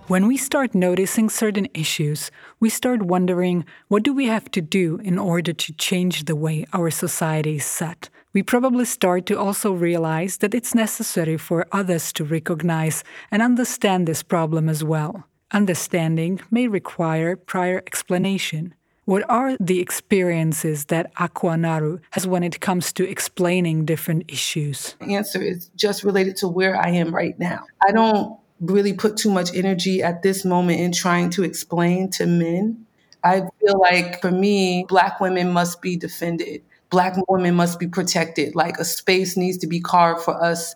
When 0.09 0.27
we 0.27 0.35
start 0.35 0.75
noticing 0.75 1.29
certain 1.29 1.69
issues, 1.73 2.31
we 2.59 2.67
start 2.69 3.01
wondering 3.01 3.63
what 3.87 4.03
do 4.03 4.13
we 4.13 4.25
have 4.25 4.51
to 4.51 4.61
do 4.61 4.97
in 5.05 5.17
order 5.17 5.53
to 5.53 5.73
change 5.75 6.25
the 6.25 6.35
way 6.35 6.65
our 6.73 6.91
society 6.91 7.55
is 7.55 7.65
set. 7.65 8.09
We 8.33 8.43
probably 8.43 8.83
start 8.83 9.25
to 9.27 9.39
also 9.39 9.71
realize 9.71 10.39
that 10.39 10.53
it's 10.53 10.75
necessary 10.75 11.37
for 11.37 11.65
others 11.71 12.11
to 12.13 12.25
recognize 12.25 13.05
and 13.31 13.41
understand 13.41 14.05
this 14.05 14.21
problem 14.21 14.67
as 14.67 14.83
well. 14.83 15.23
Understanding 15.51 16.41
may 16.51 16.67
require 16.67 17.37
prior 17.37 17.81
explanation. 17.87 18.73
What 19.05 19.29
are 19.29 19.57
the 19.59 19.79
experiences 19.81 20.85
that 20.85 21.13
Akua 21.15 21.59
Naru 21.59 21.99
has 22.11 22.25
when 22.25 22.41
it 22.41 22.61
comes 22.61 22.93
to 22.93 23.07
explaining 23.07 23.83
different 23.83 24.23
issues? 24.29 24.95
The 25.01 25.15
answer 25.15 25.41
is 25.41 25.69
just 25.75 26.03
related 26.05 26.37
to 26.37 26.47
where 26.47 26.77
I 26.77 26.89
am 26.89 27.13
right 27.13 27.37
now. 27.37 27.65
I 27.85 27.91
don't 27.91 28.39
really 28.61 28.93
put 28.93 29.17
too 29.17 29.29
much 29.29 29.53
energy 29.53 30.01
at 30.01 30.21
this 30.21 30.45
moment 30.45 30.79
in 30.79 30.93
trying 30.93 31.29
to 31.31 31.43
explain 31.43 32.11
to 32.11 32.25
men. 32.25 32.85
I 33.25 33.41
feel 33.59 33.79
like 33.79 34.21
for 34.21 34.31
me, 34.31 34.85
Black 34.87 35.19
women 35.19 35.51
must 35.51 35.81
be 35.81 35.97
defended. 35.97 36.63
Black 36.89 37.15
women 37.27 37.55
must 37.55 37.79
be 37.79 37.87
protected. 37.87 38.55
Like 38.55 38.77
a 38.77 38.85
space 38.85 39.35
needs 39.35 39.57
to 39.59 39.67
be 39.67 39.81
carved 39.81 40.21
for 40.21 40.41
us 40.41 40.75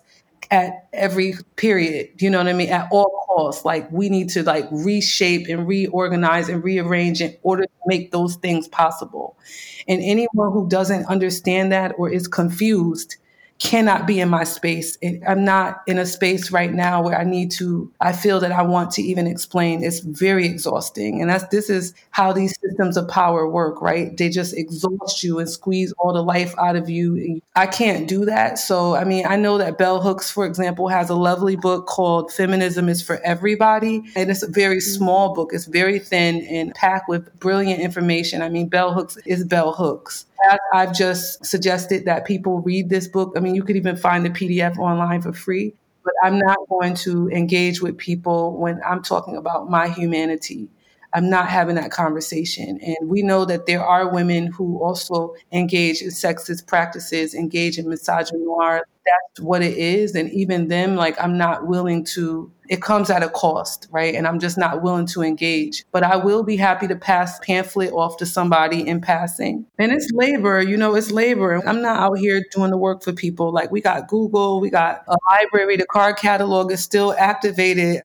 at 0.50 0.88
every 0.92 1.34
period. 1.56 2.10
You 2.18 2.30
know 2.30 2.38
what 2.38 2.48
I 2.48 2.52
mean? 2.52 2.70
At 2.70 2.88
all 2.90 3.24
costs. 3.26 3.64
Like 3.64 3.90
we 3.92 4.08
need 4.08 4.30
to 4.30 4.42
like 4.42 4.66
reshape 4.70 5.48
and 5.48 5.66
reorganize 5.66 6.48
and 6.48 6.62
rearrange 6.62 7.20
in 7.20 7.36
order 7.42 7.64
to 7.64 7.70
make 7.86 8.10
those 8.10 8.36
things 8.36 8.68
possible. 8.68 9.38
And 9.86 10.02
anyone 10.02 10.52
who 10.52 10.68
doesn't 10.68 11.06
understand 11.06 11.72
that 11.72 11.94
or 11.98 12.10
is 12.10 12.28
confused 12.28 13.16
cannot 13.58 14.06
be 14.06 14.20
in 14.20 14.28
my 14.28 14.44
space. 14.44 14.96
I'm 15.26 15.44
not 15.44 15.82
in 15.86 15.98
a 15.98 16.06
space 16.06 16.52
right 16.52 16.72
now 16.72 17.02
where 17.02 17.18
I 17.18 17.24
need 17.24 17.50
to, 17.52 17.90
I 18.00 18.12
feel 18.12 18.38
that 18.40 18.52
I 18.52 18.62
want 18.62 18.92
to 18.92 19.02
even 19.02 19.26
explain. 19.26 19.82
It's 19.82 19.98
very 19.98 20.46
exhausting. 20.46 21.20
And 21.20 21.28
that's, 21.28 21.46
this 21.48 21.68
is 21.68 21.92
how 22.10 22.32
these 22.32 22.54
systems 22.60 22.96
of 22.96 23.08
power 23.08 23.48
work, 23.48 23.82
right? 23.82 24.16
They 24.16 24.28
just 24.28 24.56
exhaust 24.56 25.24
you 25.24 25.40
and 25.40 25.48
squeeze 25.48 25.92
all 25.98 26.12
the 26.12 26.22
life 26.22 26.54
out 26.58 26.76
of 26.76 26.88
you. 26.88 27.40
I 27.56 27.66
can't 27.66 28.06
do 28.06 28.24
that. 28.26 28.58
So, 28.60 28.94
I 28.94 29.02
mean, 29.02 29.26
I 29.26 29.34
know 29.36 29.58
that 29.58 29.76
Bell 29.76 30.00
Hooks, 30.00 30.30
for 30.30 30.46
example, 30.46 30.86
has 30.88 31.10
a 31.10 31.16
lovely 31.16 31.56
book 31.56 31.86
called 31.86 32.32
Feminism 32.32 32.88
is 32.88 33.02
for 33.02 33.18
Everybody. 33.24 34.04
And 34.14 34.30
it's 34.30 34.44
a 34.44 34.50
very 34.50 34.76
mm-hmm. 34.76 34.94
small 34.96 35.34
book. 35.34 35.50
It's 35.52 35.66
very 35.66 35.98
thin 35.98 36.42
and 36.46 36.72
packed 36.74 37.08
with 37.08 37.36
brilliant 37.40 37.80
information. 37.80 38.40
I 38.40 38.48
mean, 38.48 38.68
Bell 38.68 38.92
Hooks 38.94 39.16
is 39.26 39.44
Bell 39.44 39.72
Hooks. 39.72 40.26
I've 40.72 40.94
just 40.94 41.44
suggested 41.44 42.04
that 42.04 42.24
people 42.24 42.60
read 42.60 42.88
this 42.88 43.08
book. 43.08 43.32
I 43.36 43.40
mean, 43.40 43.54
you 43.54 43.62
could 43.62 43.76
even 43.76 43.96
find 43.96 44.24
the 44.24 44.30
PDF 44.30 44.78
online 44.78 45.22
for 45.22 45.32
free, 45.32 45.74
but 46.04 46.14
I'm 46.22 46.38
not 46.38 46.58
going 46.68 46.94
to 46.96 47.28
engage 47.30 47.82
with 47.82 47.98
people 47.98 48.56
when 48.56 48.80
I'm 48.86 49.02
talking 49.02 49.36
about 49.36 49.70
my 49.70 49.88
humanity. 49.88 50.68
I'm 51.14 51.30
not 51.30 51.48
having 51.48 51.76
that 51.76 51.90
conversation. 51.90 52.78
And 52.82 53.08
we 53.08 53.22
know 53.22 53.44
that 53.44 53.66
there 53.66 53.84
are 53.84 54.12
women 54.12 54.46
who 54.48 54.82
also 54.82 55.34
engage 55.52 56.02
in 56.02 56.08
sexist 56.08 56.66
practices, 56.66 57.34
engage 57.34 57.78
in 57.78 57.86
misogynoir. 57.86 58.80
That's 59.06 59.40
what 59.40 59.62
it 59.62 59.78
is. 59.78 60.14
And 60.14 60.30
even 60.32 60.68
them, 60.68 60.96
like, 60.96 61.18
I'm 61.18 61.38
not 61.38 61.66
willing 61.66 62.04
to, 62.06 62.52
it 62.68 62.82
comes 62.82 63.08
at 63.08 63.22
a 63.22 63.30
cost, 63.30 63.88
right? 63.90 64.14
And 64.14 64.26
I'm 64.26 64.38
just 64.38 64.58
not 64.58 64.82
willing 64.82 65.06
to 65.06 65.22
engage. 65.22 65.84
But 65.92 66.02
I 66.02 66.16
will 66.16 66.42
be 66.42 66.58
happy 66.58 66.86
to 66.88 66.96
pass 66.96 67.38
pamphlet 67.38 67.90
off 67.92 68.18
to 68.18 68.26
somebody 68.26 68.86
in 68.86 69.00
passing. 69.00 69.64
And 69.78 69.92
it's 69.92 70.10
labor, 70.12 70.60
you 70.60 70.76
know, 70.76 70.94
it's 70.94 71.10
labor. 71.10 71.66
I'm 71.66 71.80
not 71.80 71.98
out 71.98 72.18
here 72.18 72.44
doing 72.52 72.70
the 72.70 72.76
work 72.76 73.02
for 73.02 73.14
people. 73.14 73.50
Like, 73.50 73.70
we 73.70 73.80
got 73.80 74.08
Google, 74.08 74.60
we 74.60 74.68
got 74.68 75.04
a 75.08 75.16
library, 75.30 75.78
the 75.78 75.86
card 75.86 76.18
catalog 76.18 76.70
is 76.70 76.82
still 76.82 77.14
activated 77.18 78.02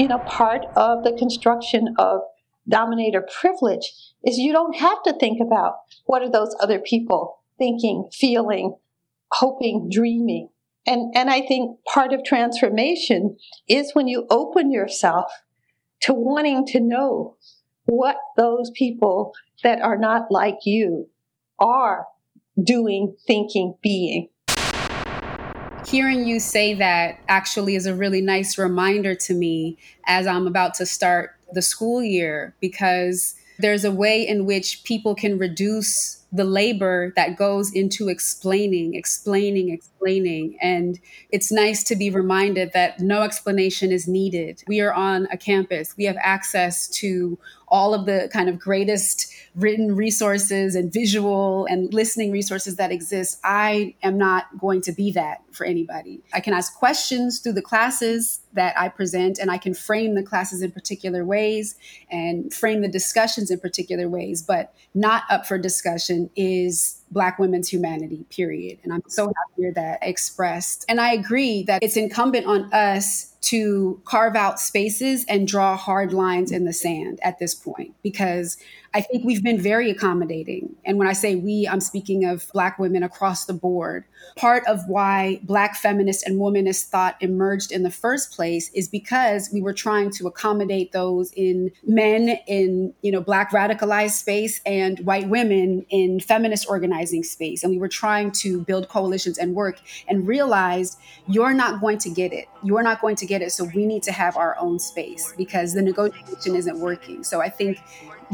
you 0.00 0.08
know, 0.08 0.18
part 0.20 0.64
of 0.76 1.04
the 1.04 1.12
construction 1.12 1.94
of 1.98 2.22
dominator 2.66 3.26
privilege 3.38 3.92
is 4.24 4.38
you 4.38 4.50
don't 4.50 4.76
have 4.76 5.02
to 5.02 5.12
think 5.12 5.40
about 5.42 5.74
what 6.06 6.22
are 6.22 6.30
those 6.30 6.56
other 6.62 6.78
people 6.78 7.38
thinking, 7.58 8.08
feeling, 8.10 8.74
hoping, 9.30 9.90
dreaming. 9.92 10.48
And, 10.86 11.14
and 11.14 11.28
I 11.28 11.42
think 11.42 11.84
part 11.84 12.14
of 12.14 12.24
transformation 12.24 13.36
is 13.68 13.90
when 13.92 14.08
you 14.08 14.26
open 14.30 14.72
yourself 14.72 15.30
to 16.02 16.14
wanting 16.14 16.64
to 16.68 16.80
know 16.80 17.36
what 17.84 18.16
those 18.38 18.70
people 18.70 19.34
that 19.62 19.82
are 19.82 19.98
not 19.98 20.30
like 20.30 20.60
you 20.64 21.10
are 21.58 22.06
doing, 22.64 23.14
thinking, 23.26 23.74
being 23.82 24.30
hearing 25.90 26.24
you 26.24 26.38
say 26.38 26.72
that 26.72 27.18
actually 27.28 27.74
is 27.74 27.84
a 27.84 27.94
really 27.94 28.20
nice 28.20 28.56
reminder 28.56 29.12
to 29.12 29.34
me 29.34 29.76
as 30.06 30.24
I'm 30.24 30.46
about 30.46 30.74
to 30.74 30.86
start 30.86 31.34
the 31.52 31.62
school 31.62 32.00
year 32.00 32.54
because 32.60 33.34
there's 33.58 33.84
a 33.84 33.90
way 33.90 34.26
in 34.26 34.46
which 34.46 34.84
people 34.84 35.16
can 35.16 35.36
reduce 35.36 36.24
the 36.32 36.44
labor 36.44 37.12
that 37.16 37.36
goes 37.36 37.72
into 37.74 38.08
explaining, 38.08 38.94
explaining, 38.94 39.70
explaining. 39.70 40.56
And 40.62 41.00
it's 41.32 41.50
nice 41.50 41.82
to 41.84 41.96
be 41.96 42.08
reminded 42.08 42.72
that 42.72 43.00
no 43.00 43.22
explanation 43.22 43.90
is 43.90 44.06
needed. 44.06 44.62
We 44.68 44.80
are 44.80 44.92
on 44.92 45.26
a 45.32 45.36
campus, 45.36 45.96
we 45.96 46.04
have 46.04 46.16
access 46.20 46.86
to 47.00 47.36
all 47.70 47.94
of 47.94 48.06
the 48.06 48.28
kind 48.32 48.48
of 48.48 48.58
greatest 48.58 49.32
written 49.54 49.94
resources 49.94 50.74
and 50.74 50.92
visual 50.92 51.66
and 51.66 51.92
listening 51.94 52.32
resources 52.32 52.76
that 52.76 52.90
exist. 52.90 53.38
I 53.44 53.94
am 54.02 54.18
not 54.18 54.46
going 54.58 54.80
to 54.82 54.92
be 54.92 55.12
that 55.12 55.42
for 55.52 55.64
anybody. 55.64 56.20
I 56.32 56.40
can 56.40 56.52
ask 56.52 56.74
questions 56.76 57.40
through 57.40 57.52
the 57.52 57.62
classes 57.62 58.40
that 58.52 58.78
I 58.78 58.88
present, 58.88 59.38
and 59.38 59.50
I 59.50 59.58
can 59.58 59.74
frame 59.74 60.14
the 60.14 60.22
classes 60.22 60.62
in 60.62 60.72
particular 60.72 61.24
ways 61.24 61.76
and 62.10 62.52
frame 62.52 62.80
the 62.80 62.88
discussions 62.88 63.50
in 63.50 63.60
particular 63.60 64.08
ways, 64.08 64.42
but 64.42 64.74
not 64.94 65.24
up 65.30 65.46
for 65.46 65.58
discussion 65.58 66.30
is 66.34 66.99
Black 67.10 67.38
women's 67.38 67.68
humanity, 67.68 68.24
period. 68.30 68.78
And 68.84 68.92
I'm 68.92 69.02
so 69.08 69.26
happy 69.26 69.70
that 69.70 69.98
expressed. 70.02 70.84
And 70.88 71.00
I 71.00 71.12
agree 71.12 71.64
that 71.64 71.82
it's 71.82 71.96
incumbent 71.96 72.46
on 72.46 72.72
us 72.72 73.34
to 73.42 74.00
carve 74.04 74.36
out 74.36 74.60
spaces 74.60 75.24
and 75.28 75.48
draw 75.48 75.76
hard 75.76 76.12
lines 76.12 76.52
in 76.52 76.64
the 76.66 76.72
sand 76.72 77.18
at 77.22 77.38
this 77.38 77.54
point 77.54 77.94
because 78.02 78.58
I 78.92 79.00
think 79.00 79.24
we've 79.24 79.42
been 79.42 79.60
very 79.60 79.88
accommodating. 79.88 80.74
And 80.84 80.98
when 80.98 81.06
I 81.06 81.12
say 81.12 81.36
we, 81.36 81.68
I'm 81.70 81.80
speaking 81.80 82.24
of 82.24 82.50
Black 82.52 82.78
women 82.78 83.04
across 83.04 83.44
the 83.44 83.52
board. 83.52 84.04
Part 84.36 84.66
of 84.66 84.80
why 84.88 85.40
Black 85.44 85.76
feminist 85.76 86.26
and 86.26 86.40
womanist 86.40 86.86
thought 86.86 87.16
emerged 87.20 87.70
in 87.70 87.84
the 87.84 87.90
first 87.90 88.32
place 88.32 88.68
is 88.74 88.88
because 88.88 89.48
we 89.52 89.62
were 89.62 89.72
trying 89.72 90.10
to 90.12 90.26
accommodate 90.26 90.90
those 90.90 91.32
in 91.36 91.70
men 91.84 92.30
in, 92.48 92.92
you 93.02 93.12
know, 93.12 93.20
Black 93.20 93.52
radicalized 93.52 94.18
space 94.18 94.60
and 94.66 94.98
white 95.00 95.28
women 95.28 95.86
in 95.90 96.18
feminist 96.18 96.68
organizing 96.68 97.22
space. 97.22 97.62
And 97.62 97.70
we 97.70 97.78
were 97.78 97.88
trying 97.88 98.32
to 98.32 98.62
build 98.62 98.88
coalitions 98.88 99.38
and 99.38 99.54
work 99.54 99.80
and 100.08 100.26
realized 100.26 100.98
you're 101.28 101.54
not 101.54 101.80
going 101.80 101.98
to 101.98 102.10
get 102.10 102.32
it. 102.32 102.46
You're 102.64 102.82
not 102.82 103.00
going 103.00 103.16
to 103.16 103.26
get 103.26 103.40
it. 103.40 103.52
So 103.52 103.70
we 103.72 103.86
need 103.86 104.02
to 104.04 104.12
have 104.12 104.36
our 104.36 104.56
own 104.58 104.80
space 104.80 105.32
because 105.36 105.74
the 105.74 105.82
negotiation 105.82 106.56
isn't 106.56 106.80
working. 106.80 107.22
So 107.22 107.40
I 107.40 107.48
think 107.48 107.78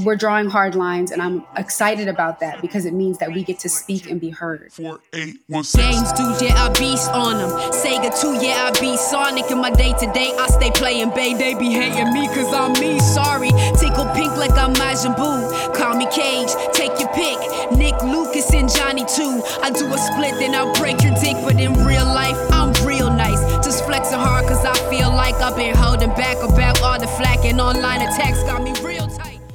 we're 0.05 0.17
drawing 0.17 0.49
hard 0.49 0.75
lines, 0.75 1.11
and 1.11 1.23
I'm 1.23 1.45
excited 1.57 2.09
about 2.09 2.41
that 2.41 2.61
because 2.61 2.85
it 2.85 2.93
means 2.93 3.19
that 3.19 3.33
we 3.33 3.43
get 3.43 3.59
to 3.61 3.69
speak 3.69 4.11
and 4.11 4.21
be 4.21 4.31
heard. 4.31 4.73
Four, 4.73 5.01
eight, 5.13 5.41
one, 5.47 5.65
Games, 5.75 6.13
dude, 6.13 6.41
yeah, 6.43 6.65
I 6.65 6.73
beast 6.79 7.11
on 7.11 7.39
them. 7.39 7.51
Sega 7.73 8.13
2, 8.21 8.45
yeah, 8.45 8.71
I 8.71 8.81
be 8.81 8.97
Sonic 8.97 9.51
in 9.51 9.59
my 9.59 9.71
day 9.71 9.93
to 9.95 10.13
day. 10.13 10.33
I 10.39 10.47
stay 10.49 10.71
playing 10.71 11.11
Bay, 11.11 11.35
they 11.35 11.55
be 11.55 11.71
hating 11.73 12.13
me 12.13 12.29
cause 12.29 12.53
I'm 12.53 12.73
me. 12.81 13.01
Sorry, 13.01 13.51
tickle 13.79 14.07
pink 14.15 14.37
like 14.37 14.53
I'm 14.53 14.75
Majin 14.75 15.15
Buu. 15.17 15.75
Call 15.75 15.97
me 15.97 16.07
Cage, 16.11 16.53
take 16.73 16.99
your 17.01 17.13
pick. 17.15 17.39
Nick 17.73 18.01
Lucas 18.03 18.53
and 18.53 18.69
Johnny 18.71 19.05
too. 19.05 19.43
I 19.63 19.71
do 19.71 19.87
a 19.93 19.99
split, 19.99 20.39
then 20.39 20.55
I'll 20.55 20.75
break 20.75 21.03
your 21.03 21.15
dick, 21.21 21.37
but 21.45 21.59
in 21.59 21.73
real 21.85 22.05
life, 22.05 22.37
I'm 22.53 22.73
real 22.87 23.11
nice. 23.11 23.41
Just 23.65 23.85
flexing 23.85 24.19
hard 24.19 24.47
cause 24.47 24.65
I 24.65 24.75
feel 24.91 25.11
like 25.11 25.35
I've 25.37 25.57
been 25.57 25.75
holding 25.75 26.11
back 26.11 26.37
about 26.43 26.83
all 26.83 27.01
the 27.01 27.09
flack 27.09 27.45
and 27.45 27.61
online 27.61 28.03
attacks 28.03 28.43
got 28.43 28.63
me. 28.63 28.76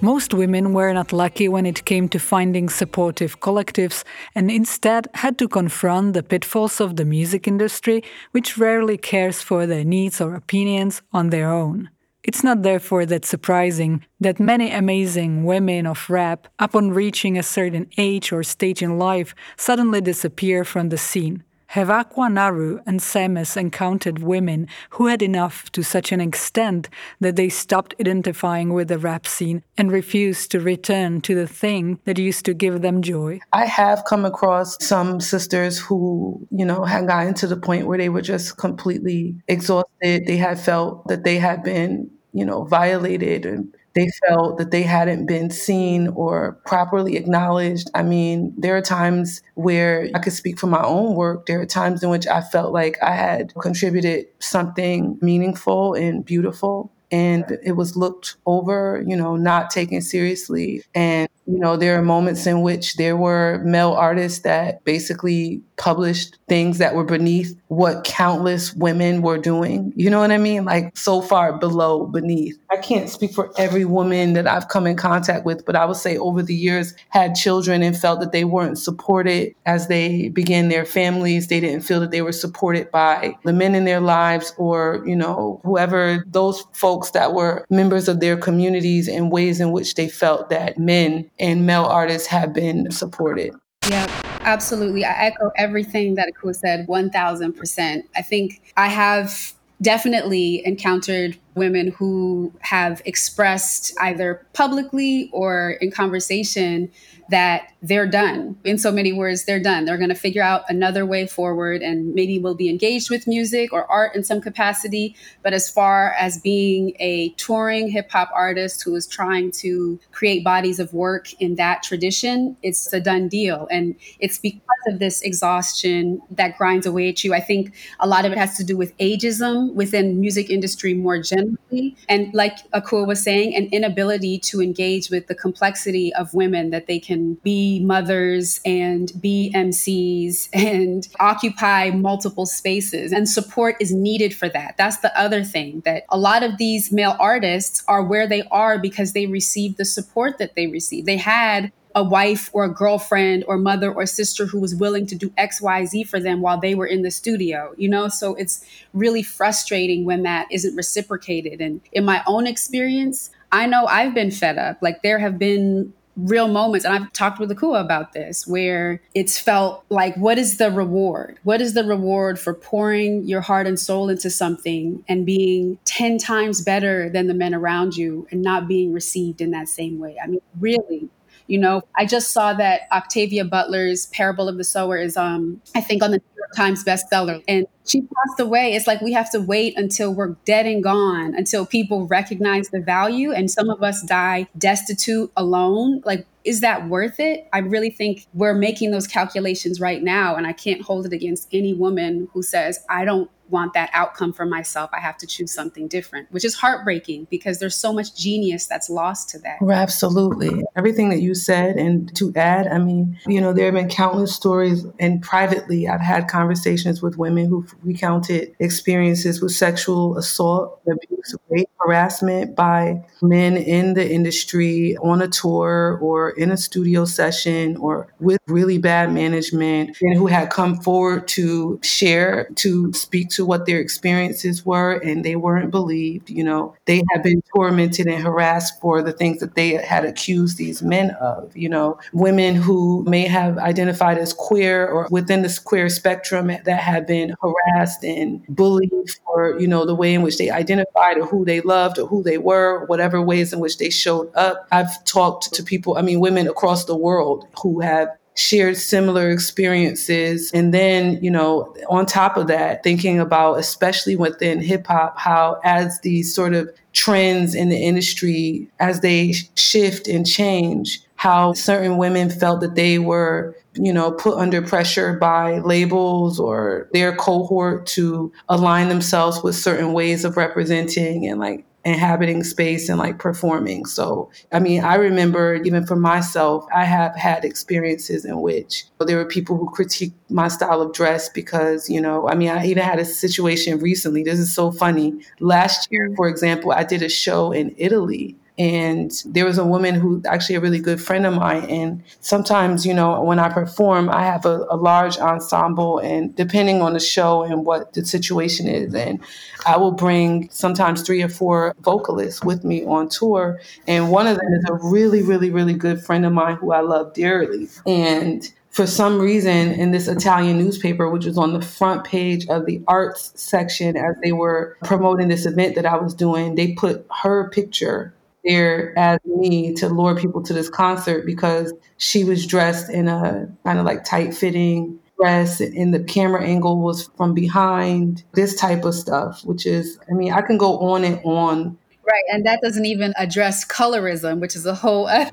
Most 0.04 0.34
women 0.34 0.74
were 0.74 0.92
not 0.94 1.14
lucky 1.14 1.48
when 1.48 1.68
it 1.68 1.86
came 1.86 2.10
to 2.10 2.18
finding 2.18 2.70
supportive 2.70 3.40
collectives 3.40 4.04
and 4.34 4.50
instead 4.50 5.08
had 5.14 5.38
to 5.38 5.48
confront 5.48 6.14
the 6.16 6.24
pitfalls 6.24 6.82
of 6.82 6.96
the 6.96 7.06
music 7.06 7.48
industry, 7.48 8.04
which 8.32 8.58
rarely 8.58 8.98
cares 8.98 9.44
for 9.44 9.68
their 9.68 9.84
needs 9.84 10.20
or 10.20 10.34
opinions 10.34 11.04
on 11.14 11.30
their 11.30 11.52
own. 11.52 11.92
It's 12.24 12.44
not 12.44 12.64
therefore 12.64 13.06
that 13.06 13.26
surprising 13.26 14.04
that 14.20 14.40
many 14.40 14.72
amazing 14.72 15.44
women 15.44 15.86
of 15.86 16.10
rap, 16.10 16.48
upon 16.58 16.90
reaching 16.90 17.38
a 17.38 17.44
certain 17.44 17.88
age 17.96 18.32
or 18.32 18.42
stage 18.42 18.82
in 18.82 18.98
life, 18.98 19.36
suddenly 19.56 20.02
disappear 20.02 20.64
from 20.64 20.90
the 20.90 20.98
scene. 20.98 21.44
Hevakwa 21.74 22.82
and 22.86 23.00
Sammus 23.00 23.56
encountered 23.56 24.20
women 24.20 24.68
who 24.92 25.08
had 25.08 25.22
enough 25.22 25.72
to 25.72 25.84
such 25.84 26.12
an 26.12 26.20
extent 26.20 26.90
that 27.22 27.38
they 27.38 27.48
stopped 27.48 27.96
identifying 28.00 28.74
with 28.74 28.90
the 28.90 28.98
rap 28.98 29.26
scene 29.26 29.64
and 29.78 29.90
refused 29.90 30.52
to 30.52 30.60
return 30.60 31.22
to 31.22 31.34
the 31.34 31.48
thing 31.48 32.00
that 32.04 32.18
used 32.18 32.44
to 32.46 32.54
give 32.54 32.82
them 32.82 33.02
joy. 33.02 33.40
I 33.54 33.66
have 33.66 34.04
come 34.04 34.26
across 34.26 34.84
some 34.84 35.22
sisters 35.22 35.80
who, 35.80 36.46
you 36.52 36.66
know, 36.66 36.84
had 36.84 37.08
gotten 37.08 37.34
to 37.36 37.48
the 37.48 37.58
point 37.58 37.88
where 37.88 37.98
they 37.98 38.10
were 38.10 38.22
just 38.22 38.58
completely 38.58 39.36
exhausted. 39.48 40.26
They 40.26 40.38
had 40.38 40.60
felt 40.60 41.08
that 41.08 41.24
they 41.24 41.38
had 41.38 41.64
been, 41.64 42.12
you 42.34 42.44
know, 42.44 42.66
violated 42.66 43.46
and 43.46 43.74
they 43.94 44.10
felt 44.28 44.58
that 44.58 44.72
they 44.72 44.84
hadn't 44.84 45.26
been 45.26 45.50
seen 45.50 46.08
or 46.10 46.54
properly 46.66 47.18
acknowledged. 47.18 47.90
I 47.94 48.04
mean, 48.04 48.54
there 48.58 48.78
are 48.78 48.82
times 48.82 49.42
where 49.56 50.10
I 50.16 50.20
could 50.20 50.34
speak 50.34 50.60
for 50.60 50.68
my 50.68 50.82
own 50.84 51.16
work. 51.16 51.46
There 51.46 51.60
are 51.60 51.66
times 51.66 52.02
in 52.04 52.10
which 52.10 52.28
I 52.28 52.42
felt 52.42 52.74
like 52.74 52.98
I 53.04 53.12
had 53.14 53.54
contributed 53.62 54.28
something 54.40 55.18
meaningful 55.22 55.94
and 55.94 56.24
beautiful 56.26 56.92
and 57.12 57.58
it 57.64 57.74
was 57.74 57.98
looked 57.98 58.38
over, 58.46 59.04
you 59.06 59.16
know, 59.16 59.36
not 59.36 59.70
taken 59.70 60.02
seriously. 60.02 60.84
And, 60.96 61.28
you 61.46 61.60
know, 61.60 61.76
there 61.76 61.98
are 61.98 62.02
moments 62.02 62.48
in 62.48 62.62
which 62.62 62.96
there 62.96 63.18
were 63.18 63.62
male 63.66 63.92
artists 63.92 64.40
that 64.40 64.84
basically 64.86 65.62
published 65.76 66.38
things 66.48 66.78
that 66.78 66.94
were 66.94 67.04
beneath 67.04 67.60
what 67.68 68.04
countless 68.04 68.74
women 68.76 69.22
were 69.22 69.38
doing. 69.38 69.92
You 69.96 70.10
know 70.10 70.20
what 70.20 70.32
I 70.32 70.38
mean? 70.38 70.64
Like 70.64 70.96
so 70.96 71.22
far 71.22 71.58
below, 71.58 72.06
beneath. 72.06 72.58
I 72.70 72.78
can't 72.78 73.10
speak 73.10 73.34
for 73.34 73.52
every 73.58 73.86
woman 73.86 74.34
that 74.34 74.48
I've 74.48 74.68
come 74.68 74.86
in 74.86 74.96
contact 74.96 75.44
with, 75.44 75.66
but 75.66 75.76
I 75.76 75.86
would 75.86 75.98
say 75.98 76.18
over 76.18 76.44
the 76.44 76.54
years 76.54 76.94
had 77.10 77.34
children 77.36 77.82
and 77.82 77.98
felt 77.98 78.20
that 78.20 78.32
they 78.32 78.44
weren't 78.44 78.78
supported 78.78 79.56
as 79.66 79.88
they 79.88 80.30
began 80.30 80.70
their 80.70 80.86
families. 80.86 81.48
They 81.48 81.60
didn't 81.60 81.82
feel 81.82 82.00
that 82.02 82.12
they 82.12 82.22
were 82.22 82.32
supported 82.32 82.92
by 82.92 83.36
the 83.44 83.54
men 83.54 83.74
in 83.74 83.86
their 83.86 84.02
lives 84.02 84.54
or, 84.58 85.04
you 85.06 85.16
know, 85.16 85.60
whoever 85.64 86.24
those 86.28 86.64
folks 86.74 87.01
that 87.10 87.34
were 87.34 87.66
members 87.72 88.08
of 88.08 88.20
their 88.20 88.38
communities 88.38 89.08
in 89.08 89.32
ways 89.32 89.60
in 89.60 89.72
which 89.72 89.96
they 89.96 90.08
felt 90.08 90.50
that 90.50 90.78
men 90.78 91.30
and 91.40 91.66
male 91.66 91.86
artists 91.86 92.28
have 92.28 92.54
been 92.54 92.92
supported. 92.92 93.54
Yeah, 93.90 94.06
absolutely. 94.42 95.04
I 95.04 95.14
echo 95.14 95.52
everything 95.58 96.16
that 96.16 96.32
Akua 96.32 96.56
said 96.56 96.86
1000%. 96.88 98.04
I 98.16 98.22
think 98.22 98.62
I 98.78 98.88
have 98.88 99.54
definitely 99.82 100.62
encountered 100.66 101.38
women 101.56 101.88
who 101.98 102.54
have 102.60 103.02
expressed 103.06 103.94
either 104.00 104.46
publicly 104.54 105.30
or 105.34 105.72
in 105.82 105.90
conversation 105.90 106.92
that 107.32 107.72
they're 107.82 108.08
done. 108.08 108.58
In 108.66 108.78
so 108.78 108.92
many 108.92 109.14
words, 109.14 109.46
they're 109.46 109.60
done. 109.60 109.86
They're 109.86 109.98
going 109.98 110.10
to 110.10 110.16
figure 110.16 110.44
out 110.44 110.64
another 110.68 111.06
way 111.06 111.26
forward 111.26 111.82
and 111.82 112.14
maybe 112.14 112.38
will 112.38 112.56
be 112.56 112.70
engaged 112.70 113.10
with 113.10 113.26
music 113.26 113.72
or 113.72 113.90
art 113.90 114.16
in 114.16 114.24
some 114.24 114.42
capacity. 114.42 115.16
But 115.42 115.54
as 115.54 115.70
far 115.70 116.12
as 116.20 116.40
being 116.40 116.94
a 117.00 117.30
touring 117.38 117.90
hip 117.90 118.12
hop 118.12 118.30
artist 118.36 118.84
who 118.84 118.94
is 118.96 119.08
trying 119.08 119.52
to 119.54 120.00
create 120.12 120.44
bodies 120.44 120.80
of 120.80 120.94
work 120.94 121.34
in 121.42 121.56
that 121.56 121.84
tradition, 121.84 122.58
it's 122.62 122.92
a 122.92 123.00
done 123.00 123.30
deal. 123.30 123.68
And 123.72 123.96
it's 124.20 124.38
because 124.38 124.62
of 124.88 125.00
this 125.00 125.22
exhaustion 125.22 126.22
that 126.32 126.58
grinds 126.58 126.86
away 126.86 127.10
at 127.10 127.24
you. 127.24 127.34
I 127.34 127.40
think 127.40 127.74
a 128.02 128.08
lot 128.08 128.26
of 128.26 128.34
it 128.34 128.38
has 128.38 128.58
to 128.58 128.64
do 128.64 128.76
with 128.76 128.96
ageism 128.98 129.74
within 129.74 130.20
music 130.20 130.50
industry 130.50 130.94
more 130.94 131.22
generally. 131.22 131.96
And 132.10 132.34
like 132.34 132.58
Akua 132.72 133.08
was 133.08 133.24
saying, 133.24 133.56
an 133.56 133.68
inability 133.72 134.38
to 134.40 134.62
engage 134.62 135.10
with 135.10 135.28
the 135.28 135.36
complexity 135.36 136.14
of 136.14 136.34
women 136.34 136.72
that 136.72 136.88
they 136.88 137.00
can 137.00 137.21
be 137.44 137.84
mothers 137.84 138.60
and 138.66 139.12
be 139.20 139.52
MCs 139.56 140.50
and 140.54 141.08
occupy 141.20 141.92
multiple 141.92 142.46
spaces. 142.46 143.12
And 143.12 143.28
support 143.28 143.76
is 143.80 143.94
needed 143.94 144.36
for 144.36 144.50
that. 144.50 144.76
That's 144.78 144.98
the 144.98 145.18
other 145.20 145.44
thing 145.44 145.82
that 145.86 146.04
a 146.10 146.18
lot 146.18 146.44
of 146.44 146.58
these 146.58 146.92
male 146.92 147.16
artists 147.20 147.84
are 147.88 148.04
where 148.04 148.28
they 148.28 148.44
are 148.52 148.80
because 148.80 149.14
they 149.14 149.28
received 149.28 149.78
the 149.78 149.86
support 149.86 150.38
that 150.38 150.56
they 150.56 150.68
received. 150.68 151.08
They 151.08 151.18
had 151.18 151.72
a 151.96 152.04
wife 152.04 152.50
or 152.54 152.64
a 152.64 152.74
girlfriend 152.74 153.44
or 153.48 153.58
mother 153.58 153.92
or 153.92 154.06
sister 154.06 154.46
who 154.46 154.60
was 154.60 154.76
willing 154.76 155.06
to 155.08 155.16
do 155.16 155.30
XYZ 155.32 156.08
for 156.08 156.20
them 156.20 156.42
while 156.42 156.60
they 156.60 156.76
were 156.76 156.86
in 156.86 157.02
the 157.02 157.12
studio, 157.12 157.74
you 157.78 157.90
know? 157.90 158.08
So 158.08 158.36
it's 158.36 158.66
really 158.94 159.24
frustrating 159.24 160.06
when 160.06 160.24
that 160.24 160.48
isn't 160.52 160.76
reciprocated. 160.76 161.60
And 161.60 161.82
in 161.92 162.06
my 162.06 162.24
own 162.28 162.48
experience, 162.48 163.30
I 163.52 163.66
know 163.66 163.86
I've 163.86 164.14
been 164.14 164.32
fed 164.32 164.58
up. 164.58 164.78
Like 164.82 165.04
there 165.04 165.20
have 165.20 165.38
been 165.38 165.94
real 166.18 166.48
moments 166.48 166.86
and 166.86 166.94
i've 166.94 167.14
talked 167.14 167.40
with 167.40 167.50
akua 167.50 167.80
about 167.80 168.14
this 168.14 168.46
where 168.46 169.02
it's 169.16 169.40
felt 169.40 169.84
like 169.90 170.16
what 170.18 170.38
is 170.38 170.58
the 170.58 170.72
reward? 170.72 171.40
What 171.44 171.62
is 171.62 171.74
the 171.74 171.84
reward 171.84 172.40
for 172.40 172.54
pouring 172.54 173.24
your 173.28 173.42
heart 173.42 173.68
and 173.68 173.80
soul 173.80 174.10
into 174.10 174.30
something 174.30 175.04
and 175.08 175.26
being 175.26 175.78
10 175.86 176.18
times 176.18 176.62
better 176.62 177.10
than 177.10 177.28
the 177.28 177.34
men 177.34 177.54
around 177.54 177.96
you 177.96 178.28
and 178.32 178.42
not 178.42 178.68
being 178.68 178.94
received 178.94 179.42
in 179.42 179.52
that 179.52 179.68
same 179.68 180.00
way? 180.00 180.18
I 180.22 180.28
mean 180.28 180.42
really 180.60 181.10
you 181.48 181.58
know, 181.58 181.82
I 181.98 182.06
just 182.06 182.32
saw 182.32 182.54
that 182.54 182.84
Octavia 182.94 183.44
Butler's 183.44 184.06
Parable 184.06 184.48
of 184.48 184.58
the 184.58 184.64
Sower 184.64 184.96
is, 184.96 185.18
um, 185.18 185.62
I 185.76 185.82
think, 185.82 186.02
on 186.02 186.12
the 186.12 186.22
Times 186.56 186.84
bestseller, 186.84 187.44
and 187.48 187.66
she 187.86 188.02
passed 188.02 188.40
away. 188.40 188.74
It's 188.74 188.88
like 188.88 189.02
we 189.02 189.14
have 189.14 189.32
to 189.32 189.40
wait 189.40 189.78
until 189.78 190.14
we're 190.14 190.36
dead 190.46 190.66
and 190.66 190.84
gone 190.84 191.34
until 191.36 191.66
people 191.66 192.08
recognize 192.08 192.70
the 192.70 192.82
value, 192.82 193.32
and 193.32 193.50
some 193.50 193.70
of 193.70 193.82
us 193.82 194.02
die 194.04 194.48
destitute, 194.58 195.32
alone. 195.36 196.02
Like 196.06 196.26
is 196.44 196.62
that 196.62 196.88
worth 196.88 197.20
it? 197.20 197.48
I 197.54 197.60
really 197.60 197.90
think 197.90 198.26
we're 198.34 198.54
making 198.54 198.92
those 198.92 199.08
calculations 199.08 199.80
right 199.80 200.02
now. 200.02 200.36
And 200.36 200.48
I 200.48 200.54
can't 200.54 200.82
hold 200.82 201.06
it 201.06 201.14
against 201.14 201.48
any 201.52 201.74
woman 201.74 202.28
who 202.34 202.42
says, 202.42 202.80
I 202.90 203.06
don't 203.06 203.30
want 203.52 203.74
that 203.74 203.90
outcome 203.94 204.34
for 204.34 204.46
myself. 204.46 204.90
I 204.94 205.00
have 205.00 205.18
to 205.18 205.28
choose 205.28 205.54
something 205.54 205.88
different, 205.88 206.32
which 206.32 206.46
is 206.46 206.56
heartbreaking 206.56 207.28
because 207.30 207.60
there's 207.60 207.76
so 207.76 207.94
much 207.94 208.16
genius 208.16 208.66
that's 208.68 208.90
lost 208.90 209.30
to 209.30 209.40
that. 209.40 209.58
Absolutely. 209.70 210.64
Everything 210.76 211.10
that 211.10 211.22
you 211.22 211.36
said, 211.36 211.76
and 211.76 212.14
to 212.16 212.32
add, 212.36 212.68
I 212.68 212.78
mean, 212.78 213.20
you 213.28 213.42
know, 213.42 213.54
there 213.54 213.66
have 213.66 213.74
been 213.74 213.90
countless 213.90 214.34
stories, 214.34 214.86
and 215.00 215.22
privately, 215.22 215.88
I've 215.88 216.02
had 216.02 216.28
conversations 216.28 217.02
with 217.02 217.18
women 217.18 217.48
who've 217.48 217.74
recounted 217.84 218.56
experiences 218.60 219.42
with 219.42 219.52
sexual 219.52 220.18
assault, 220.18 220.82
abuse, 220.88 221.36
rape, 221.50 221.70
harassment 221.80 222.56
by 222.56 223.04
men 223.22 223.58
in 223.58 223.94
the 223.94 224.10
industry 224.10 224.98
on 224.98 225.22
a 225.22 225.28
tour 225.28 226.00
or 226.02 226.32
in 226.32 226.52
a 226.52 226.58
studio 226.58 227.06
session 227.06 227.76
or 227.78 228.14
with 228.20 228.40
really 228.48 228.78
bad 228.78 229.12
management 229.12 229.98
and 230.02 230.16
who 230.16 230.28
had 230.28 230.50
come 230.50 230.80
forward 230.80 231.28
to 231.28 231.80
share, 231.84 232.50
to 232.56 232.92
speak 232.94 233.30
to 233.30 233.41
what 233.46 233.66
their 233.66 233.80
experiences 233.80 234.66
were, 234.66 234.94
and 234.94 235.24
they 235.24 235.36
weren't 235.36 235.72
believed. 235.72 236.30
You 236.30 236.44
know, 236.44 236.76
they 236.86 237.04
had 237.12 237.24
been 237.24 237.42
tormented 237.56 238.08
and 238.08 238.24
harassed 238.24 238.80
for 238.82 239.02
the 239.02 239.14
things 239.14 239.40
that 239.40 239.56
they 239.56 239.72
had 239.72 240.06
accused 240.06 240.58
these 240.58 240.82
men 240.82 241.12
of. 241.22 241.56
You 241.56 241.70
know, 241.70 242.00
women 242.14 242.56
who 242.56 243.04
may 243.08 243.28
have 243.28 243.58
identified 243.58 244.18
as 244.18 244.34
queer 244.34 244.88
or 244.88 245.08
within 245.12 245.42
this 245.42 245.60
queer 245.60 245.90
spectrum 245.90 246.48
that 246.48 246.80
had 246.80 247.06
been 247.06 247.36
harassed 247.42 248.04
and 248.04 248.46
bullied 248.48 248.92
for, 249.26 249.60
you 249.60 249.68
know, 249.68 249.86
the 249.86 249.96
way 249.96 250.14
in 250.14 250.22
which 250.22 250.38
they 250.38 250.50
identified 250.50 251.18
or 251.18 251.26
who 251.26 251.46
they 251.46 251.62
loved 251.62 251.98
or 251.98 252.08
who 252.08 252.24
they 252.24 252.38
were, 252.38 252.86
whatever 252.86 253.22
ways 253.22 253.54
in 253.54 253.60
which 253.60 253.78
they 253.78 253.90
showed 253.90 254.32
up. 254.36 254.68
I've 254.72 255.04
talked 255.06 255.54
to 255.54 255.64
people, 255.64 255.98
I 255.98 256.02
mean, 256.02 256.20
women 256.20 256.48
across 256.48 256.86
the 256.86 256.96
world 256.96 257.48
who 257.62 257.80
have 257.82 258.10
shared 258.36 258.78
similar 258.78 259.30
experiences. 259.30 260.52
And 260.54 260.74
then, 260.74 261.20
you 261.22 261.30
know, 261.30 261.76
on 261.90 262.06
top 262.06 262.38
of 262.38 262.48
that, 262.48 262.84
thinking 262.84 263.20
about, 263.20 263.60
especially 263.60 264.16
within 264.16 264.62
hip 264.62 264.88
hop, 264.88 265.20
how 265.20 265.60
as 265.64 266.00
these 266.02 266.34
sort 266.34 266.54
of 266.54 266.70
trends 266.94 267.56
in 267.56 267.70
the 267.70 267.78
industry, 267.78 268.70
as 268.80 269.02
they 269.02 269.34
shift 269.56 270.08
and 270.08 270.26
change, 270.26 271.00
how 271.16 271.54
certain 271.54 271.98
women 271.98 272.30
felt 272.30 272.62
that 272.62 272.76
they 272.76 273.00
were, 273.00 273.56
you 273.76 273.94
know, 273.94 274.12
put 274.12 274.38
under 274.38 274.62
pressure 274.62 275.18
by 275.18 275.60
labels 275.60 276.40
or 276.40 276.90
their 276.94 277.16
cohort 277.16 277.86
to 277.86 278.32
align 278.50 278.90
themselves 278.90 279.44
with 279.44 279.56
certain 279.56 279.94
ways 279.94 280.26
of 280.26 280.36
representing 280.36 281.28
and 281.28 281.40
like 281.40 281.66
inhabiting 281.84 282.44
space 282.44 282.90
and 282.90 283.00
like 283.00 283.18
performing. 283.18 283.86
So, 283.86 284.30
I 284.52 284.60
mean, 284.60 284.84
I 284.84 284.96
remember 284.96 285.56
even 285.56 285.86
for 285.86 285.96
myself, 285.96 286.66
I 286.74 286.86
have 286.86 287.16
had 287.16 287.44
experiences 287.44 288.24
in 288.24 288.42
which 288.42 288.86
there 289.00 289.18
were 289.18 289.26
people 289.26 289.58
who 289.58 289.70
critiqued 289.70 290.14
my 290.30 290.48
style 290.48 290.82
of 290.82 290.94
dress 290.94 291.30
because, 291.30 291.90
you 291.90 292.00
know, 292.00 292.28
I 292.28 292.36
mean, 292.36 292.50
I 292.50 292.66
even 292.66 292.84
had 292.84 293.00
a 293.00 293.06
situation 293.06 293.80
recently. 293.80 294.24
This 294.24 294.40
is 294.40 294.54
so 294.54 294.72
funny. 294.72 295.22
Last 295.40 295.88
year, 295.92 296.10
mm. 296.10 296.16
for 296.16 296.28
example, 296.28 296.72
I 296.72 296.84
did 296.84 297.02
a 297.02 297.10
show 297.10 297.52
in 297.52 297.74
Italy 297.78 298.38
And 298.62 299.12
there 299.26 299.44
was 299.44 299.58
a 299.58 299.66
woman 299.66 299.96
who 299.96 300.22
actually 300.28 300.54
a 300.54 300.60
really 300.60 300.78
good 300.78 301.02
friend 301.02 301.26
of 301.26 301.34
mine. 301.34 301.64
And 301.64 302.04
sometimes, 302.20 302.86
you 302.86 302.94
know, 302.94 303.20
when 303.24 303.40
I 303.40 303.50
perform, 303.50 304.08
I 304.08 304.24
have 304.24 304.46
a, 304.46 304.68
a 304.70 304.76
large 304.76 305.18
ensemble, 305.18 305.98
and 305.98 306.36
depending 306.36 306.80
on 306.80 306.94
the 306.94 307.00
show 307.00 307.42
and 307.42 307.66
what 307.66 307.94
the 307.94 308.06
situation 308.06 308.68
is, 308.68 308.94
and 308.94 309.20
I 309.66 309.78
will 309.78 309.94
bring 309.94 310.48
sometimes 310.52 311.02
three 311.02 311.24
or 311.24 311.30
four 311.30 311.74
vocalists 311.80 312.44
with 312.44 312.64
me 312.64 312.86
on 312.86 313.10
tour. 313.10 313.60
And 313.88 314.12
one 314.12 314.28
of 314.28 314.38
them 314.38 314.54
is 314.54 314.66
a 314.70 314.76
really, 314.76 315.24
really, 315.24 315.50
really 315.50 315.74
good 315.74 316.00
friend 316.04 316.24
of 316.24 316.32
mine 316.32 316.58
who 316.58 316.72
I 316.72 316.82
love 316.82 317.16
dearly. 317.16 317.68
And 317.88 318.48
for 318.70 318.86
some 318.86 319.20
reason 319.20 319.72
in 319.72 319.90
this 319.90 320.08
Italian 320.08 320.60
newspaper, 320.60 321.10
which 321.10 321.26
was 321.26 321.38
on 321.40 321.54
the 321.54 321.64
front 321.64 322.04
page 322.04 322.48
of 322.48 322.68
the 322.68 322.84
arts 322.88 323.34
section 323.36 323.98
as 323.98 324.16
they 324.24 324.34
were 324.34 324.78
promoting 324.84 325.30
this 325.30 325.48
event 325.48 325.74
that 325.76 325.88
I 325.88 325.98
was 325.98 326.14
doing, 326.14 326.54
they 326.54 326.74
put 326.74 327.08
her 327.24 327.50
picture 327.50 328.14
there 328.44 328.98
as 328.98 329.20
me 329.26 329.74
to 329.76 329.90
lure 329.90 330.16
people 330.16 330.42
to 330.44 330.54
this 330.54 330.70
concert 330.70 331.26
because 331.26 331.74
she 331.98 332.24
was 332.24 332.46
dressed 332.46 332.90
in 332.90 333.08
a 333.08 333.48
kind 333.64 333.80
of 333.80 333.86
like 333.86 334.04
tight 334.04 334.34
fitting 334.34 335.00
dress 335.20 335.62
and 335.62 335.94
the 335.94 336.04
camera 336.04 336.44
angle 336.44 336.82
was 336.82 337.10
from 337.16 337.34
behind, 337.34 338.24
this 338.34 338.56
type 338.56 338.84
of 338.84 338.96
stuff, 338.96 339.46
which 339.46 339.66
is, 339.66 340.00
I 340.10 340.14
mean, 340.14 340.34
I 340.34 340.42
can 340.42 340.58
go 340.58 340.80
on 340.80 341.04
and 341.04 341.20
on 341.24 341.78
Right, 342.04 342.24
and 342.34 342.46
that 342.48 342.62
doesn't 342.62 342.86
even 342.86 343.14
address 343.16 343.64
colorism, 343.66 344.40
which 344.40 344.56
is 344.56 344.66
a 344.66 344.74
whole 344.74 345.08
other, 345.08 345.30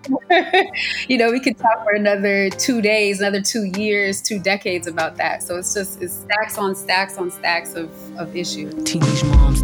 you 1.09 1.17
know, 1.17 1.31
we 1.33 1.41
could 1.41 1.57
talk 1.57 1.83
for 1.83 1.93
another 1.93 2.51
two 2.51 2.83
days, 2.83 3.21
another 3.21 3.41
two 3.41 3.65
years, 3.65 4.21
two 4.21 4.39
decades 4.39 4.87
about 4.87 5.17
that. 5.17 5.43
So 5.43 5.57
it's 5.57 5.73
just 5.73 6.03
it's 6.03 6.13
stacks 6.13 6.59
on 6.59 6.75
stacks 6.75 7.17
on 7.17 7.31
stacks 7.31 7.75
of, 7.75 7.91
of 8.19 8.37
issues. 8.37 8.75
Teenage 8.85 9.25
moms, 9.25 9.63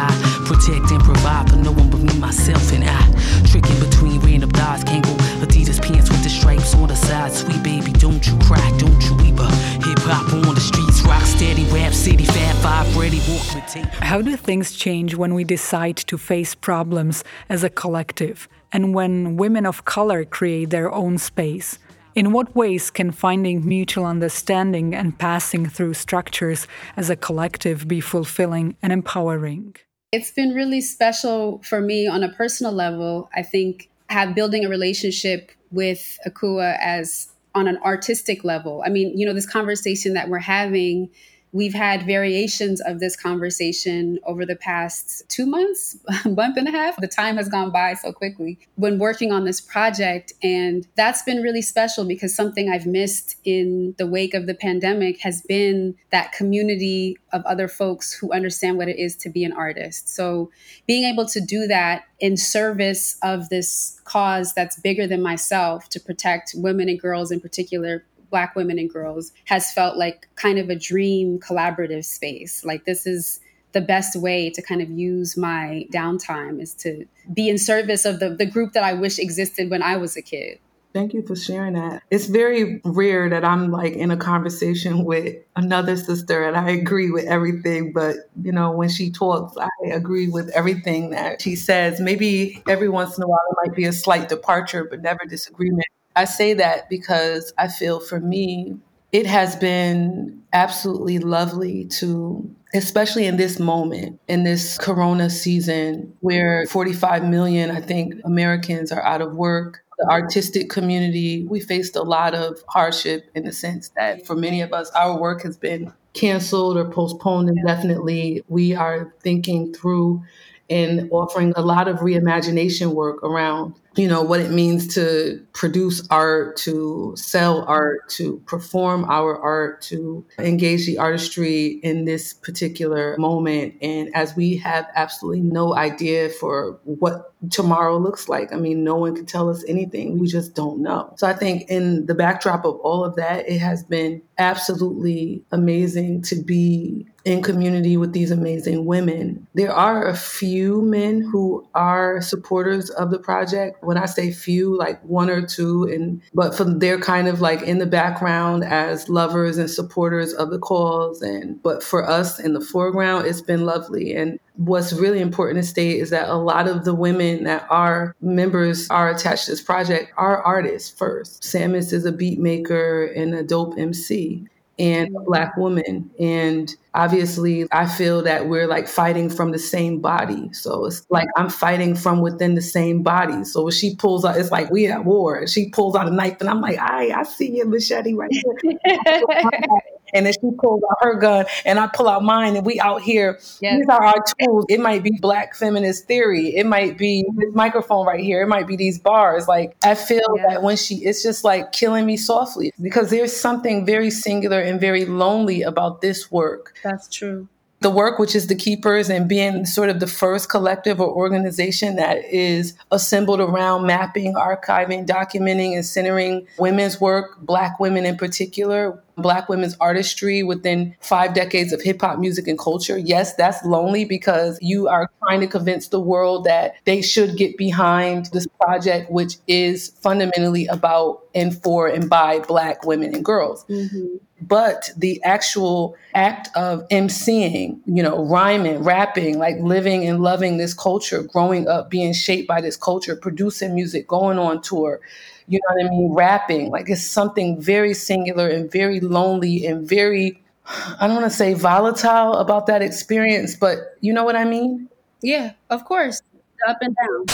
high. 0.00 0.16
Protect 0.48 0.90
and 0.90 1.02
provide 1.02 1.50
for 1.50 1.56
no 1.56 1.72
one 1.72 1.90
but 1.90 2.00
me, 2.00 2.14
myself, 2.18 2.72
and 2.72 2.84
I. 2.84 3.02
Tricking 3.50 3.80
between 3.80 4.20
random 4.20 4.50
thighs, 4.50 4.84
can't 4.84 5.04
go 5.04 5.14
Adidas 5.44 5.80
pants 5.82 6.10
with 6.10 6.22
the 6.22 6.30
stripes 6.30 6.74
on 6.74 6.88
the 6.88 6.96
side. 6.96 7.32
Sweet 7.32 7.62
baby, 7.62 7.92
don't 7.92 8.24
you 8.26 8.36
cry, 8.46 8.66
don't 8.78 9.02
you 9.06 9.14
weep. 9.16 9.38
Uh, 9.38 9.50
Hip 9.86 9.98
hop 10.00 10.32
on 10.32 10.54
the 10.54 10.60
streets, 10.60 11.02
rock 11.02 11.22
steady, 11.22 11.64
rap 11.66 11.92
city, 11.92 12.24
fat 12.24 12.56
five, 12.56 12.96
ready, 12.96 13.20
walk 13.28 13.54
with 13.54 13.66
tape. 13.66 13.86
How 14.10 14.20
do 14.22 14.36
things 14.36 14.72
change 14.72 15.14
when 15.14 15.34
we 15.34 15.44
decide 15.44 15.96
to 15.96 16.18
face 16.18 16.54
problems 16.54 17.24
as 17.48 17.64
a 17.64 17.70
collective 17.70 18.48
and 18.72 18.94
when 18.94 19.36
women 19.36 19.66
of 19.66 19.84
color 19.84 20.24
create 20.24 20.70
their 20.70 20.92
own 20.92 21.18
space? 21.18 21.78
In 22.14 22.32
what 22.32 22.54
ways 22.56 22.90
can 22.90 23.12
finding 23.12 23.66
mutual 23.66 24.04
understanding 24.04 24.94
and 24.94 25.16
passing 25.16 25.66
through 25.66 25.94
structures 25.94 26.66
as 26.96 27.08
a 27.08 27.16
collective 27.16 27.86
be 27.86 28.00
fulfilling 28.00 28.76
and 28.82 28.92
empowering? 28.92 29.76
It's 30.12 30.30
been 30.30 30.54
really 30.54 30.80
special 30.80 31.60
for 31.62 31.80
me 31.80 32.06
on 32.06 32.22
a 32.22 32.28
personal 32.28 32.72
level. 32.72 33.30
I 33.34 33.42
think 33.42 33.88
have 34.08 34.34
building 34.34 34.64
a 34.64 34.68
relationship 34.68 35.52
with 35.70 36.18
Akua 36.26 36.76
as 36.80 37.28
on 37.54 37.68
an 37.68 37.78
artistic 37.84 38.44
level. 38.44 38.82
I 38.84 38.88
mean, 38.88 39.16
you 39.16 39.24
know, 39.26 39.32
this 39.32 39.46
conversation 39.46 40.14
that 40.14 40.28
we're 40.28 40.38
having 40.38 41.10
We've 41.52 41.74
had 41.74 42.06
variations 42.06 42.80
of 42.80 43.00
this 43.00 43.16
conversation 43.16 44.18
over 44.24 44.46
the 44.46 44.54
past 44.54 45.28
two 45.28 45.46
months, 45.46 45.96
month 46.24 46.56
and 46.56 46.68
a 46.68 46.70
half. 46.70 46.96
The 46.96 47.08
time 47.08 47.36
has 47.36 47.48
gone 47.48 47.70
by 47.72 47.94
so 47.94 48.12
quickly 48.12 48.58
when 48.76 48.98
working 48.98 49.32
on 49.32 49.44
this 49.44 49.60
project. 49.60 50.32
And 50.42 50.86
that's 50.96 51.22
been 51.22 51.42
really 51.42 51.62
special 51.62 52.04
because 52.04 52.34
something 52.34 52.70
I've 52.70 52.86
missed 52.86 53.36
in 53.44 53.94
the 53.98 54.06
wake 54.06 54.34
of 54.34 54.46
the 54.46 54.54
pandemic 54.54 55.20
has 55.20 55.42
been 55.42 55.96
that 56.10 56.32
community 56.32 57.18
of 57.32 57.44
other 57.44 57.66
folks 57.66 58.12
who 58.12 58.32
understand 58.32 58.76
what 58.76 58.88
it 58.88 58.98
is 58.98 59.16
to 59.16 59.28
be 59.28 59.44
an 59.44 59.52
artist. 59.52 60.08
So 60.08 60.50
being 60.86 61.04
able 61.04 61.26
to 61.26 61.40
do 61.40 61.66
that 61.66 62.04
in 62.20 62.36
service 62.36 63.16
of 63.22 63.48
this 63.48 64.00
cause 64.04 64.52
that's 64.54 64.78
bigger 64.80 65.06
than 65.06 65.22
myself 65.22 65.88
to 65.88 66.00
protect 66.00 66.52
women 66.56 66.88
and 66.88 67.00
girls 67.00 67.30
in 67.30 67.40
particular 67.40 68.04
Black 68.30 68.54
women 68.54 68.78
and 68.78 68.90
girls 68.90 69.32
has 69.46 69.72
felt 69.72 69.96
like 69.96 70.28
kind 70.36 70.58
of 70.58 70.70
a 70.70 70.76
dream 70.76 71.38
collaborative 71.38 72.04
space. 72.04 72.64
Like, 72.64 72.84
this 72.84 73.06
is 73.06 73.40
the 73.72 73.80
best 73.80 74.16
way 74.16 74.50
to 74.50 74.62
kind 74.62 74.82
of 74.82 74.90
use 74.90 75.36
my 75.36 75.86
downtime 75.92 76.60
is 76.60 76.74
to 76.74 77.06
be 77.32 77.48
in 77.48 77.58
service 77.58 78.04
of 78.04 78.18
the, 78.18 78.30
the 78.30 78.46
group 78.46 78.72
that 78.72 78.82
I 78.82 78.94
wish 78.94 79.18
existed 79.18 79.70
when 79.70 79.82
I 79.82 79.96
was 79.96 80.16
a 80.16 80.22
kid. 80.22 80.58
Thank 80.92 81.14
you 81.14 81.22
for 81.22 81.36
sharing 81.36 81.74
that. 81.74 82.02
It's 82.10 82.26
very 82.26 82.80
rare 82.84 83.28
that 83.28 83.44
I'm 83.44 83.70
like 83.70 83.92
in 83.92 84.10
a 84.10 84.16
conversation 84.16 85.04
with 85.04 85.36
another 85.54 85.96
sister 85.96 86.44
and 86.44 86.56
I 86.56 86.70
agree 86.70 87.12
with 87.12 87.26
everything, 87.26 87.92
but 87.92 88.16
you 88.42 88.50
know, 88.50 88.72
when 88.72 88.88
she 88.88 89.12
talks, 89.12 89.56
I 89.56 89.68
agree 89.92 90.28
with 90.28 90.48
everything 90.48 91.10
that 91.10 91.42
she 91.42 91.54
says. 91.54 92.00
Maybe 92.00 92.60
every 92.68 92.88
once 92.88 93.16
in 93.16 93.22
a 93.22 93.28
while 93.28 93.38
it 93.50 93.68
might 93.68 93.76
be 93.76 93.84
a 93.84 93.92
slight 93.92 94.28
departure, 94.28 94.84
but 94.84 95.00
never 95.00 95.24
disagreement. 95.28 95.86
I 96.16 96.24
say 96.24 96.54
that 96.54 96.88
because 96.88 97.52
I 97.58 97.68
feel 97.68 98.00
for 98.00 98.20
me, 98.20 98.76
it 99.12 99.26
has 99.26 99.56
been 99.56 100.42
absolutely 100.52 101.18
lovely 101.18 101.86
to, 101.86 102.48
especially 102.74 103.26
in 103.26 103.36
this 103.36 103.58
moment, 103.58 104.20
in 104.28 104.44
this 104.44 104.78
corona 104.78 105.30
season, 105.30 106.14
where 106.20 106.66
45 106.66 107.24
million, 107.24 107.70
I 107.70 107.80
think, 107.80 108.14
Americans 108.24 108.92
are 108.92 109.02
out 109.02 109.20
of 109.20 109.34
work. 109.34 109.84
The 109.98 110.08
artistic 110.08 110.70
community, 110.70 111.46
we 111.46 111.60
faced 111.60 111.96
a 111.96 112.02
lot 112.02 112.34
of 112.34 112.62
hardship 112.68 113.30
in 113.34 113.44
the 113.44 113.52
sense 113.52 113.90
that 113.96 114.26
for 114.26 114.34
many 114.34 114.62
of 114.62 114.72
us, 114.72 114.90
our 114.92 115.20
work 115.20 115.42
has 115.42 115.56
been 115.56 115.92
canceled 116.14 116.76
or 116.76 116.90
postponed 116.90 117.48
indefinitely. 117.48 118.42
We 118.48 118.74
are 118.74 119.12
thinking 119.22 119.74
through 119.74 120.22
and 120.70 121.08
offering 121.10 121.52
a 121.56 121.62
lot 121.62 121.88
of 121.88 121.98
reimagination 121.98 122.94
work 122.94 123.22
around 123.24 123.74
you 123.96 124.06
know 124.06 124.22
what 124.22 124.40
it 124.40 124.50
means 124.50 124.94
to 124.94 125.44
produce 125.52 126.06
art 126.10 126.56
to 126.56 127.12
sell 127.16 127.64
art 127.66 128.08
to 128.08 128.38
perform 128.46 129.04
our 129.06 129.38
art 129.38 129.82
to 129.82 130.24
engage 130.38 130.86
the 130.86 130.98
artistry 130.98 131.80
in 131.82 132.04
this 132.04 132.32
particular 132.32 133.16
moment. 133.18 133.74
And 133.82 134.14
as 134.14 134.36
we 134.36 134.56
have 134.58 134.86
absolutely 134.94 135.40
no 135.40 135.74
idea 135.74 136.28
for 136.28 136.78
what 136.84 137.32
tomorrow 137.50 137.96
looks 137.96 138.28
like 138.28 138.52
i 138.52 138.56
mean 138.56 138.84
no 138.84 138.96
one 138.96 139.14
can 139.16 139.24
tell 139.24 139.48
us 139.48 139.64
anything. 139.66 140.18
We 140.18 140.28
just 140.28 140.54
don't 140.54 140.80
know. 140.80 141.12
So 141.16 141.26
i 141.26 141.32
think 141.32 141.68
in 141.68 142.06
the 142.06 142.14
backdrop 142.14 142.64
of 142.64 142.76
all 142.80 143.04
of 143.04 143.16
that 143.16 143.48
it 143.48 143.58
has 143.58 143.82
been 143.82 144.22
absolutely 144.38 145.44
amazing 145.52 146.22
to 146.22 146.36
be 146.36 147.06
in 147.24 147.42
community 147.42 147.96
with 147.96 148.12
these 148.12 148.30
amazing 148.30 148.86
women. 148.86 149.46
There 149.54 149.72
are 149.72 150.06
a 150.06 150.16
few 150.16 150.80
men 150.82 151.20
who 151.20 151.68
are 151.74 152.20
supporters 152.22 152.88
of 152.90 153.10
the 153.10 153.18
project 153.18 153.79
when 153.82 153.96
I 153.96 154.06
say 154.06 154.30
few, 154.30 154.76
like 154.76 155.02
one 155.02 155.30
or 155.30 155.46
two, 155.46 155.84
and 155.84 156.20
but 156.34 156.54
for 156.54 156.64
they're 156.64 157.00
kind 157.00 157.28
of 157.28 157.40
like 157.40 157.62
in 157.62 157.78
the 157.78 157.86
background 157.86 158.64
as 158.64 159.08
lovers 159.08 159.58
and 159.58 159.70
supporters 159.70 160.32
of 160.32 160.50
the 160.50 160.58
cause. 160.58 161.22
And 161.22 161.62
but 161.62 161.82
for 161.82 162.08
us 162.08 162.38
in 162.38 162.54
the 162.54 162.60
foreground, 162.60 163.26
it's 163.26 163.40
been 163.40 163.64
lovely. 163.64 164.14
And 164.14 164.38
what's 164.56 164.92
really 164.92 165.20
important 165.20 165.62
to 165.62 165.68
state 165.68 166.00
is 166.00 166.10
that 166.10 166.28
a 166.28 166.36
lot 166.36 166.68
of 166.68 166.84
the 166.84 166.94
women 166.94 167.44
that 167.44 167.66
are 167.70 168.14
members 168.20 168.88
are 168.90 169.10
attached 169.10 169.46
to 169.46 169.52
this 169.52 169.62
project 169.62 170.12
are 170.16 170.42
artists 170.42 170.90
first. 170.90 171.42
Sammus 171.42 171.92
is 171.92 172.04
a 172.04 172.12
beat 172.12 172.38
maker 172.38 173.06
and 173.06 173.34
a 173.34 173.42
dope 173.42 173.78
MC 173.78 174.46
and 174.80 175.08
a 175.08 175.10
mm-hmm. 175.10 175.24
black 175.26 175.56
woman. 175.56 176.10
And 176.18 176.74
obviously, 176.94 177.68
I 177.70 177.86
feel 177.86 178.22
that 178.22 178.48
we're 178.48 178.66
like 178.66 178.88
fighting 178.88 179.28
from 179.28 179.52
the 179.52 179.58
same 179.58 180.00
body. 180.00 180.52
So 180.54 180.86
it's 180.86 181.06
like 181.10 181.28
I'm 181.36 181.50
fighting 181.50 181.94
from 181.94 182.22
within 182.22 182.54
the 182.54 182.62
same 182.62 183.02
body. 183.02 183.44
So 183.44 183.64
when 183.64 183.72
she 183.72 183.94
pulls 183.94 184.24
out, 184.24 184.38
it's 184.38 184.50
like 184.50 184.70
we 184.70 184.86
at 184.86 185.04
war. 185.04 185.46
She 185.46 185.68
pulls 185.68 185.94
out 185.94 186.08
a 186.08 186.10
knife, 186.10 186.40
and 186.40 186.48
I'm 186.48 186.62
like, 186.62 186.78
I, 186.78 187.10
I 187.10 187.22
see 187.24 187.56
your 187.56 187.66
machete 187.66 188.14
right 188.14 188.32
here. 188.32 188.80
and 190.12 190.26
then 190.26 190.32
she 190.32 190.50
pulls 190.58 190.82
out 190.90 190.96
her 191.00 191.14
gun, 191.14 191.46
and 191.64 191.78
I 191.78 191.86
pull 191.88 192.08
out 192.08 192.22
mine, 192.22 192.56
and 192.56 192.64
we 192.64 192.80
out 192.80 193.02
here. 193.02 193.38
Yes. 193.60 193.78
These 193.78 193.88
are 193.88 194.02
our 194.02 194.24
tools. 194.38 194.66
It 194.68 194.80
might 194.80 195.02
be 195.02 195.12
black 195.20 195.54
feminist 195.54 196.06
theory. 196.06 196.56
It 196.56 196.66
might 196.66 196.98
be 196.98 197.24
mm-hmm. 197.28 197.40
this 197.40 197.54
microphone 197.54 198.06
right 198.06 198.20
here. 198.20 198.42
It 198.42 198.48
might 198.48 198.66
be 198.66 198.76
these 198.76 198.98
bars. 198.98 199.48
Like 199.48 199.76
I 199.82 199.94
feel 199.94 200.20
yes. 200.36 200.46
that 200.48 200.62
when 200.62 200.76
she, 200.76 200.96
it's 200.96 201.22
just 201.22 201.44
like 201.44 201.72
killing 201.72 202.06
me 202.06 202.16
softly 202.16 202.72
because 202.80 203.10
there's 203.10 203.34
something 203.34 203.86
very 203.86 204.10
singular 204.10 204.60
and 204.60 204.80
very 204.80 205.04
lonely 205.04 205.62
about 205.62 206.00
this 206.00 206.30
work. 206.30 206.74
That's 206.82 207.08
true 207.08 207.48
the 207.80 207.90
work, 207.90 208.18
which 208.18 208.36
is 208.36 208.46
the 208.46 208.54
Keepers, 208.54 209.08
and 209.08 209.28
being 209.28 209.64
sort 209.64 209.88
of 209.88 210.00
the 210.00 210.06
first 210.06 210.50
collective 210.50 211.00
or 211.00 211.08
organization 211.08 211.96
that 211.96 212.24
is 212.26 212.74
assembled 212.90 213.40
around 213.40 213.86
mapping, 213.86 214.34
archiving, 214.34 215.06
documenting, 215.06 215.74
and 215.74 215.84
centering 215.84 216.46
women's 216.58 217.00
work, 217.00 217.38
Black 217.40 217.80
women 217.80 218.04
in 218.04 218.16
particular, 218.18 219.02
Black 219.16 219.48
women's 219.48 219.76
artistry 219.80 220.42
within 220.42 220.94
five 221.00 221.34
decades 221.34 221.72
of 221.72 221.80
hip 221.80 222.00
hop 222.02 222.18
music 222.18 222.46
and 222.48 222.58
culture. 222.58 222.98
Yes, 222.98 223.34
that's 223.34 223.64
lonely 223.64 224.04
because 224.04 224.58
you 224.60 224.88
are 224.88 225.10
trying 225.20 225.40
to 225.40 225.46
convince 225.46 225.88
the 225.88 226.00
world 226.00 226.44
that 226.44 226.74
they 226.84 227.00
should 227.00 227.36
get 227.36 227.56
behind 227.56 228.26
this 228.26 228.46
project, 228.60 229.10
which 229.10 229.36
is 229.46 229.90
fundamentally 230.00 230.66
about 230.66 231.22
and 231.34 231.60
for 231.62 231.88
and 231.88 232.10
by 232.10 232.40
Black 232.40 232.84
women 232.84 233.14
and 233.14 233.24
girls. 233.24 233.64
Mm-hmm. 233.66 234.16
But 234.40 234.90
the 234.96 235.22
actual 235.22 235.96
act 236.14 236.48
of 236.56 236.86
emceeing, 236.88 237.78
you 237.86 238.02
know, 238.02 238.24
rhyming, 238.24 238.82
rapping, 238.82 239.38
like 239.38 239.56
living 239.58 240.06
and 240.06 240.22
loving 240.22 240.56
this 240.56 240.74
culture, 240.74 241.22
growing 241.22 241.68
up, 241.68 241.90
being 241.90 242.12
shaped 242.12 242.48
by 242.48 242.60
this 242.60 242.76
culture, 242.76 243.14
producing 243.16 243.74
music, 243.74 244.08
going 244.08 244.38
on 244.38 244.62
tour, 244.62 245.00
you 245.46 245.58
know 245.58 245.74
what 245.74 245.86
I 245.86 245.90
mean, 245.90 246.12
rapping, 246.12 246.70
like 246.70 246.88
it's 246.88 247.02
something 247.04 247.60
very 247.60 247.92
singular 247.92 248.48
and 248.48 248.70
very 248.70 249.00
lonely 249.00 249.66
and 249.66 249.88
very, 249.88 250.42
I 250.66 251.06
don't 251.06 251.16
want 251.16 251.30
to 251.30 251.36
say 251.36 251.54
volatile 251.54 252.34
about 252.34 252.66
that 252.66 252.82
experience, 252.82 253.56
but 253.56 253.96
you 254.00 254.12
know 254.12 254.24
what 254.24 254.36
I 254.36 254.44
mean? 254.44 254.88
Yeah, 255.22 255.52
of 255.68 255.84
course. 255.84 256.22
Up 256.68 256.78
and 256.80 256.94
down. 256.96 257.26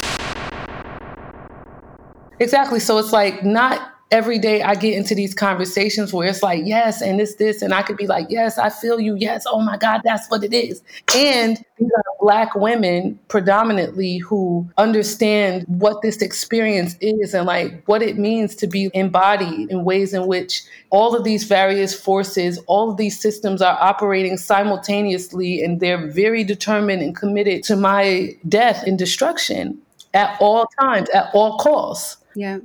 Exactly. 2.39 2.81
So 2.81 2.99
it's 2.99 3.13
like 3.13 3.45
not 3.45 3.96
every 4.11 4.39
day 4.39 4.63
I 4.63 4.75
get 4.75 4.95
into 4.95 5.15
these 5.15 5.35
conversations 5.35 6.13
where 6.13 6.29
it's 6.29 6.43
like, 6.43 6.63
yes, 6.65 7.03
and 7.03 7.19
this, 7.19 7.35
this, 7.35 7.61
and 7.61 7.75
I 7.75 7.83
could 7.83 7.97
be 7.97 8.07
like, 8.07 8.27
yes, 8.31 8.57
I 8.57 8.71
feel 8.71 9.01
you. 9.01 9.17
Yes. 9.17 9.45
Oh 9.47 9.61
my 9.61 9.77
God, 9.77 10.03
that's 10.05 10.29
what 10.29 10.45
it 10.45 10.53
is. 10.53 10.83
And 11.15 11.57
these 11.79 11.91
are 11.97 12.05
black 12.21 12.55
women 12.55 13.19
predominantly 13.29 14.19
who 14.19 14.69
understand 14.79 15.65
what 15.67 16.03
this 16.03 16.23
experience 16.23 16.97
is 17.01 17.35
and 17.35 17.47
like 17.47 17.83
what 17.87 18.03
it 18.03 18.17
means 18.17 18.55
to 18.57 18.67
be 18.67 18.91
embodied 18.95 19.71
in 19.71 19.85
ways 19.85 20.15
in 20.15 20.27
which 20.27 20.63
all 20.91 21.17
of 21.17 21.25
these 21.25 21.45
various 21.45 21.93
forces, 21.93 22.59
all 22.67 22.91
of 22.91 22.97
these 22.97 23.19
systems 23.19 23.61
are 23.61 23.77
operating 23.81 24.37
simultaneously 24.37 25.63
and 25.63 25.81
they're 25.81 26.11
very 26.11 26.45
determined 26.45 27.03
and 27.03 27.17
committed 27.17 27.63
to 27.65 27.77
my 27.77 28.37
death 28.49 28.85
and 28.87 28.99
destruction 28.99 29.79
at 30.15 30.37
all 30.41 30.67
times, 30.81 31.09
at 31.11 31.29
all 31.35 31.59
costs. 31.59 32.19
Yeah. 32.35 32.59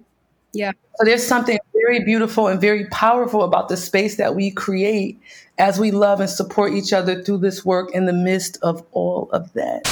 Yeah. 0.54 0.72
So 0.98 1.06
there's 1.06 1.26
something 1.26 1.58
very 1.74 2.04
beautiful 2.04 2.48
and 2.48 2.60
very 2.60 2.86
powerful 2.88 3.44
about 3.44 3.70
the 3.70 3.78
space 3.78 4.18
that 4.18 4.36
we 4.36 4.52
create 4.52 5.20
as 5.58 5.80
we 5.80 5.92
love 5.92 6.20
and 6.20 6.30
support 6.30 6.74
each 6.74 6.92
other 6.92 7.24
through 7.24 7.38
this 7.38 7.64
work 7.64 7.94
in 7.94 8.06
the 8.06 8.14
midst 8.14 8.58
of 8.62 8.86
all 8.92 9.30
of 9.32 9.54
that. 9.54 9.88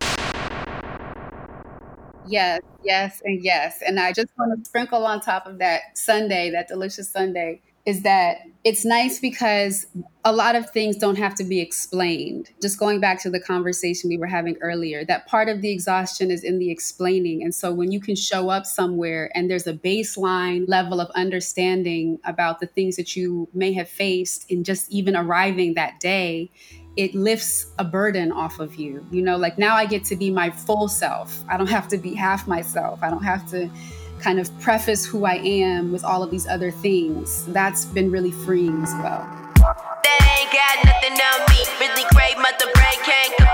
Yes, 2.28 2.62
yes, 2.84 3.22
and 3.26 3.44
yes. 3.44 3.82
And 3.86 4.00
I 4.00 4.14
just 4.14 4.30
want 4.38 4.58
to 4.58 4.70
sprinkle 4.70 5.06
on 5.06 5.20
top 5.20 5.48
of 5.48 5.58
that 5.60 5.98
sundae, 5.98 6.52
that 6.52 6.68
delicious 6.68 7.10
sundae, 7.10 7.60
is 7.86 8.04
that 8.04 8.38
it's 8.64 8.84
nice 8.84 9.20
because 9.20 9.88
a 10.26 10.34
lot 10.34 10.56
of 10.56 10.70
things 10.70 10.98
don't 10.98 11.18
have 11.18 11.34
to 11.36 11.46
be 11.46 11.62
explained. 11.62 12.50
Just 12.62 12.78
going 12.78 13.00
back 13.00 13.22
to 13.24 13.30
the 13.30 13.40
conversation 13.40 14.10
we 14.10 14.18
were 14.18 14.28
having 14.28 14.58
earlier, 14.62 15.06
that 15.06 15.28
part 15.28 15.48
of 15.48 15.62
the 15.62 15.72
exhaustion 15.72 16.30
is 16.30 16.44
in 16.44 16.60
the 16.60 16.70
explaining. 16.70 17.42
And 17.42 17.56
so 17.56 17.72
when 17.72 17.92
you 17.92 18.02
can 18.02 18.16
show 18.16 18.50
up 18.50 18.66
somewhere 18.66 19.32
and 19.34 19.50
there's 19.50 19.66
a 19.66 19.74
baseline 19.74 20.66
level 20.68 21.00
of 21.00 21.10
understanding 21.12 22.20
about 22.26 22.60
the 22.60 22.68
things 22.68 22.98
that 22.98 23.16
you 23.16 23.48
may 23.54 23.72
have 23.74 23.88
faced 23.88 24.52
in 24.52 24.66
just 24.66 24.92
even 24.92 25.16
arriving 25.16 25.76
that 25.76 26.02
day, 26.02 26.52
it 26.98 27.16
lifts 27.16 27.72
a 27.80 27.86
burden 27.86 28.30
off 28.34 28.60
of 28.60 28.76
you. 28.76 29.06
You 29.10 29.22
know, 29.22 29.38
like 29.38 29.58
now 29.58 29.76
I 29.76 29.86
get 29.86 30.04
to 30.06 30.18
be 30.18 30.30
my 30.30 30.50
full 30.50 30.90
self. 30.90 31.46
I 31.48 31.56
don't 31.56 31.70
have 31.70 31.88
to 31.90 31.98
be 31.98 32.14
half 32.14 32.46
myself. 32.46 33.00
I 33.02 33.10
don't 33.10 33.24
have 33.24 33.50
to 33.52 33.70
kind 34.20 34.40
of 34.40 34.48
preface 34.60 35.06
who 35.06 35.26
I 35.26 35.36
am 35.36 35.92
with 35.92 36.04
all 36.04 36.24
of 36.24 36.32
these 36.32 36.48
other 36.48 36.72
things. 36.72 37.46
That's 37.48 37.86
been 37.86 38.12
really 38.12 38.32
freeing 38.32 38.82
as 38.84 38.94
well. 38.96 39.28
That 39.56 40.22
ain't 40.38 40.52
got 40.52 40.86
nothing 40.86 41.18
on 41.18 41.40
me. 41.52 41.66
Really 41.80 42.06
great 42.14 42.38
mother 42.38 42.72
can't 43.10 43.49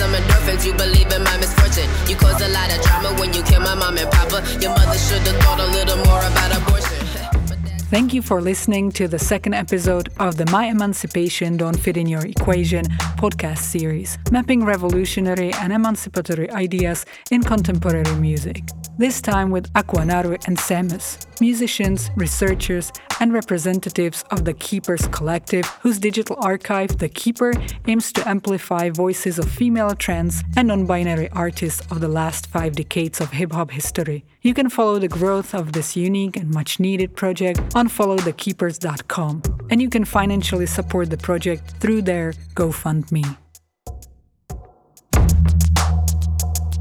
some 0.00 0.14
endorphins. 0.14 0.64
You 0.64 0.72
believe 0.72 1.12
in 1.12 1.22
my 1.22 1.36
misfortune. 1.36 1.88
You 2.08 2.16
a 2.40 2.48
lot 2.48 2.72
of 2.74 2.80
drama 2.82 3.10
when 3.20 3.34
you 3.34 3.42
my 3.60 3.74
mom 3.74 3.98
and 3.98 4.10
papa. 4.10 4.38
Your 4.62 4.72
mother 4.72 4.98
should 4.98 5.24
have 5.28 5.38
thought 5.42 5.60
a 5.60 5.68
little 5.76 5.98
more 6.08 6.22
about 6.30 6.50
abortion. 6.56 6.96
Thank 7.94 8.14
you 8.14 8.22
for 8.22 8.40
listening 8.40 8.92
to 8.92 9.08
the 9.08 9.18
second 9.18 9.54
episode 9.54 10.08
of 10.18 10.36
the 10.36 10.46
My 10.46 10.66
Emancipation 10.66 11.58
Don't 11.58 11.78
Fit 11.78 11.98
in 11.98 12.06
Your 12.06 12.24
Equation 12.24 12.84
podcast 13.18 13.58
series, 13.58 14.16
mapping 14.30 14.64
revolutionary 14.64 15.52
and 15.54 15.72
emancipatory 15.72 16.48
ideas 16.50 17.04
in 17.30 17.42
contemporary 17.42 18.14
music. 18.14 18.62
This 19.00 19.22
time 19.22 19.50
with 19.50 19.72
Akua 19.72 20.04
Naru 20.04 20.36
and 20.46 20.58
Sammus, 20.58 21.24
musicians, 21.40 22.10
researchers, 22.16 22.92
and 23.18 23.32
representatives 23.32 24.24
of 24.30 24.44
the 24.44 24.52
Keepers 24.52 25.08
Collective, 25.08 25.64
whose 25.80 25.98
digital 25.98 26.36
archive, 26.38 26.98
The 26.98 27.08
Keeper, 27.08 27.54
aims 27.88 28.12
to 28.12 28.28
amplify 28.28 28.90
voices 28.90 29.38
of 29.38 29.50
female 29.50 29.94
trans 29.94 30.42
and 30.54 30.68
non 30.68 30.84
binary 30.84 31.30
artists 31.30 31.80
of 31.90 32.00
the 32.02 32.08
last 32.08 32.48
five 32.48 32.76
decades 32.76 33.22
of 33.22 33.30
hip 33.30 33.52
hop 33.52 33.70
history. 33.70 34.22
You 34.42 34.52
can 34.52 34.68
follow 34.68 34.98
the 34.98 35.08
growth 35.08 35.54
of 35.54 35.72
this 35.72 35.96
unique 35.96 36.36
and 36.36 36.50
much 36.50 36.78
needed 36.78 37.16
project 37.16 37.58
on 37.74 37.88
followthekeepers.com, 37.88 39.42
and 39.70 39.80
you 39.80 39.88
can 39.88 40.04
financially 40.04 40.66
support 40.66 41.08
the 41.08 41.16
project 41.16 41.70
through 41.80 42.02
their 42.02 42.34
GoFundMe. 42.54 43.38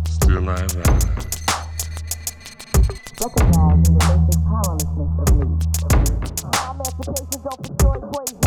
Still 0.06 0.40
alive. 0.40 0.99
Recognizing 3.22 3.84
the 3.84 4.00
basic 4.00 4.40
powerlessness 4.48 5.12
of 5.20 5.28
me. 5.36 5.48
Emancipation 6.72 7.40
don't 7.44 7.62
destroy 7.68 7.96
equation. 8.00 8.40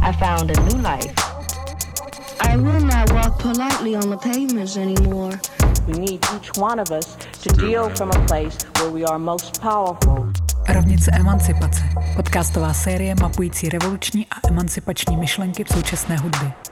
I 0.00 0.12
found 0.12 0.50
a 0.50 0.60
new 0.68 0.78
life. 0.80 1.12
I 2.40 2.56
will 2.56 2.80
not 2.80 3.12
walk 3.12 3.40
politely 3.40 3.96
on 3.96 4.10
the 4.10 4.16
pavements 4.16 4.76
anymore. 4.76 5.40
We 5.88 5.94
need 5.94 6.24
each 6.36 6.56
one 6.56 6.78
of 6.78 6.92
us 6.92 7.16
to 7.42 7.48
deal 7.56 7.90
from 7.96 8.12
a 8.12 8.26
place 8.26 8.56
where 8.76 8.90
we 8.90 9.04
are 9.04 9.18
most 9.18 9.60
powerful. 9.60 10.32
Rovnice 10.68 11.10
emancipace. 11.18 11.82
Podcastová 12.16 12.72
série 12.72 13.14
mapující 13.20 13.68
revoluční 13.68 14.26
a 14.26 14.48
emancipační 14.48 15.16
myšlenky 15.16 15.64
v 15.64 15.68
současné 15.68 16.16
hudbě. 16.16 16.67